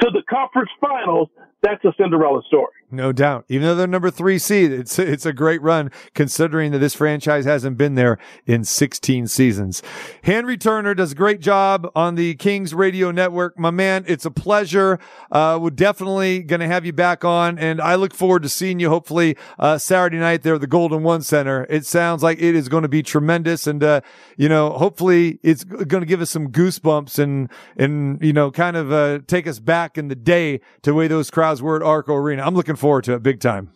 to 0.00 0.10
the 0.10 0.22
conference 0.28 0.70
finals, 0.80 1.28
that's 1.62 1.84
a 1.84 1.92
Cinderella 1.98 2.42
story. 2.46 2.72
No 2.92 3.12
doubt. 3.12 3.44
Even 3.48 3.68
though 3.68 3.74
they're 3.76 3.86
number 3.86 4.10
three 4.10 4.38
seed, 4.38 4.72
it's 4.72 4.98
it's 4.98 5.24
a 5.24 5.32
great 5.32 5.62
run 5.62 5.92
considering 6.14 6.72
that 6.72 6.80
this 6.80 6.94
franchise 6.94 7.44
hasn't 7.44 7.76
been 7.76 7.94
there 7.94 8.18
in 8.46 8.64
16 8.64 9.28
seasons. 9.28 9.80
Henry 10.24 10.56
Turner 10.56 10.94
does 10.94 11.12
a 11.12 11.14
great 11.14 11.40
job 11.40 11.88
on 11.94 12.16
the 12.16 12.34
Kings 12.34 12.74
Radio 12.74 13.12
Network. 13.12 13.56
My 13.56 13.70
man, 13.70 14.04
it's 14.08 14.24
a 14.24 14.30
pleasure. 14.30 14.98
Uh, 15.30 15.58
we're 15.62 15.70
definitely 15.70 16.40
going 16.40 16.60
to 16.60 16.66
have 16.66 16.84
you 16.84 16.92
back 16.92 17.24
on, 17.24 17.58
and 17.60 17.80
I 17.80 17.94
look 17.94 18.12
forward 18.12 18.42
to 18.42 18.48
seeing 18.48 18.80
you 18.80 18.88
hopefully 18.88 19.36
uh, 19.58 19.78
Saturday 19.78 20.18
night 20.18 20.42
there 20.42 20.56
at 20.56 20.60
the 20.60 20.66
Golden 20.66 21.04
One 21.04 21.22
Center. 21.22 21.66
It 21.70 21.86
sounds 21.86 22.24
like 22.24 22.38
it 22.40 22.56
is 22.56 22.68
going 22.68 22.82
to 22.82 22.88
be 22.88 23.04
tremendous, 23.04 23.68
and 23.68 23.84
uh, 23.84 24.00
you 24.36 24.48
know, 24.48 24.70
hopefully 24.70 25.38
it's 25.44 25.62
going 25.62 26.02
to 26.02 26.06
give 26.06 26.20
us 26.20 26.30
some 26.30 26.48
goosebumps 26.48 27.20
and 27.20 27.48
and 27.76 28.20
you 28.20 28.32
know, 28.32 28.50
kind 28.50 28.76
of 28.76 28.92
uh, 28.92 29.20
take 29.28 29.46
us 29.46 29.60
back 29.60 29.96
in 29.96 30.08
the 30.08 30.16
day 30.16 30.58
to 30.82 30.90
the 30.90 30.94
way 30.94 31.06
those 31.06 31.30
crowds 31.30 31.62
were 31.62 31.76
at 31.76 31.82
Arco 31.82 32.14
Arena. 32.14 32.42
I'm 32.42 32.54
looking 32.54 32.76
forward 32.80 33.04
to 33.04 33.14
it 33.14 33.22
big 33.22 33.40
time. 33.40 33.70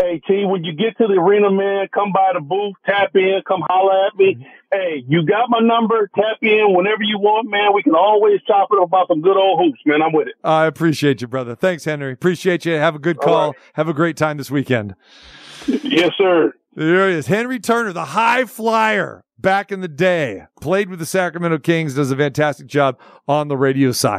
Hey 0.00 0.20
T, 0.26 0.44
when 0.46 0.64
you 0.64 0.72
get 0.72 0.96
to 0.96 1.06
the 1.06 1.20
arena, 1.20 1.50
man, 1.50 1.86
come 1.92 2.12
by 2.12 2.30
the 2.32 2.40
booth, 2.40 2.74
tap 2.86 3.14
in, 3.14 3.42
come 3.46 3.60
holler 3.68 4.06
at 4.06 4.16
me. 4.16 4.34
Mm-hmm. 4.34 4.42
Hey, 4.72 5.04
you 5.06 5.26
got 5.26 5.50
my 5.50 5.58
number. 5.60 6.08
Tap 6.14 6.38
in 6.42 6.74
whenever 6.74 7.02
you 7.02 7.18
want, 7.18 7.50
man. 7.50 7.74
We 7.74 7.82
can 7.82 7.94
always 7.94 8.40
chop 8.46 8.68
it 8.72 8.82
about 8.82 9.08
some 9.08 9.20
good 9.20 9.36
old 9.36 9.60
hoops, 9.60 9.80
man. 9.84 10.00
I'm 10.00 10.12
with 10.12 10.28
it. 10.28 10.34
I 10.42 10.66
appreciate 10.66 11.20
you, 11.20 11.26
brother. 11.26 11.54
Thanks, 11.54 11.84
Henry. 11.84 12.12
Appreciate 12.12 12.64
you. 12.64 12.72
Have 12.72 12.94
a 12.94 12.98
good 12.98 13.18
call. 13.18 13.48
Right. 13.48 13.60
Have 13.74 13.88
a 13.88 13.94
great 13.94 14.16
time 14.16 14.38
this 14.38 14.50
weekend. 14.50 14.94
Yes, 15.66 16.12
sir. 16.16 16.54
There 16.74 17.08
he 17.10 17.16
is. 17.16 17.26
Henry 17.26 17.58
Turner, 17.58 17.92
the 17.92 18.06
high 18.06 18.44
flyer 18.44 19.24
back 19.38 19.72
in 19.72 19.80
the 19.80 19.88
day, 19.88 20.44
played 20.60 20.88
with 20.88 20.98
the 20.98 21.06
Sacramento 21.06 21.58
Kings, 21.58 21.94
does 21.94 22.10
a 22.10 22.16
fantastic 22.16 22.66
job 22.66 22.98
on 23.26 23.48
the 23.48 23.56
radio 23.56 23.90
side. 23.92 24.18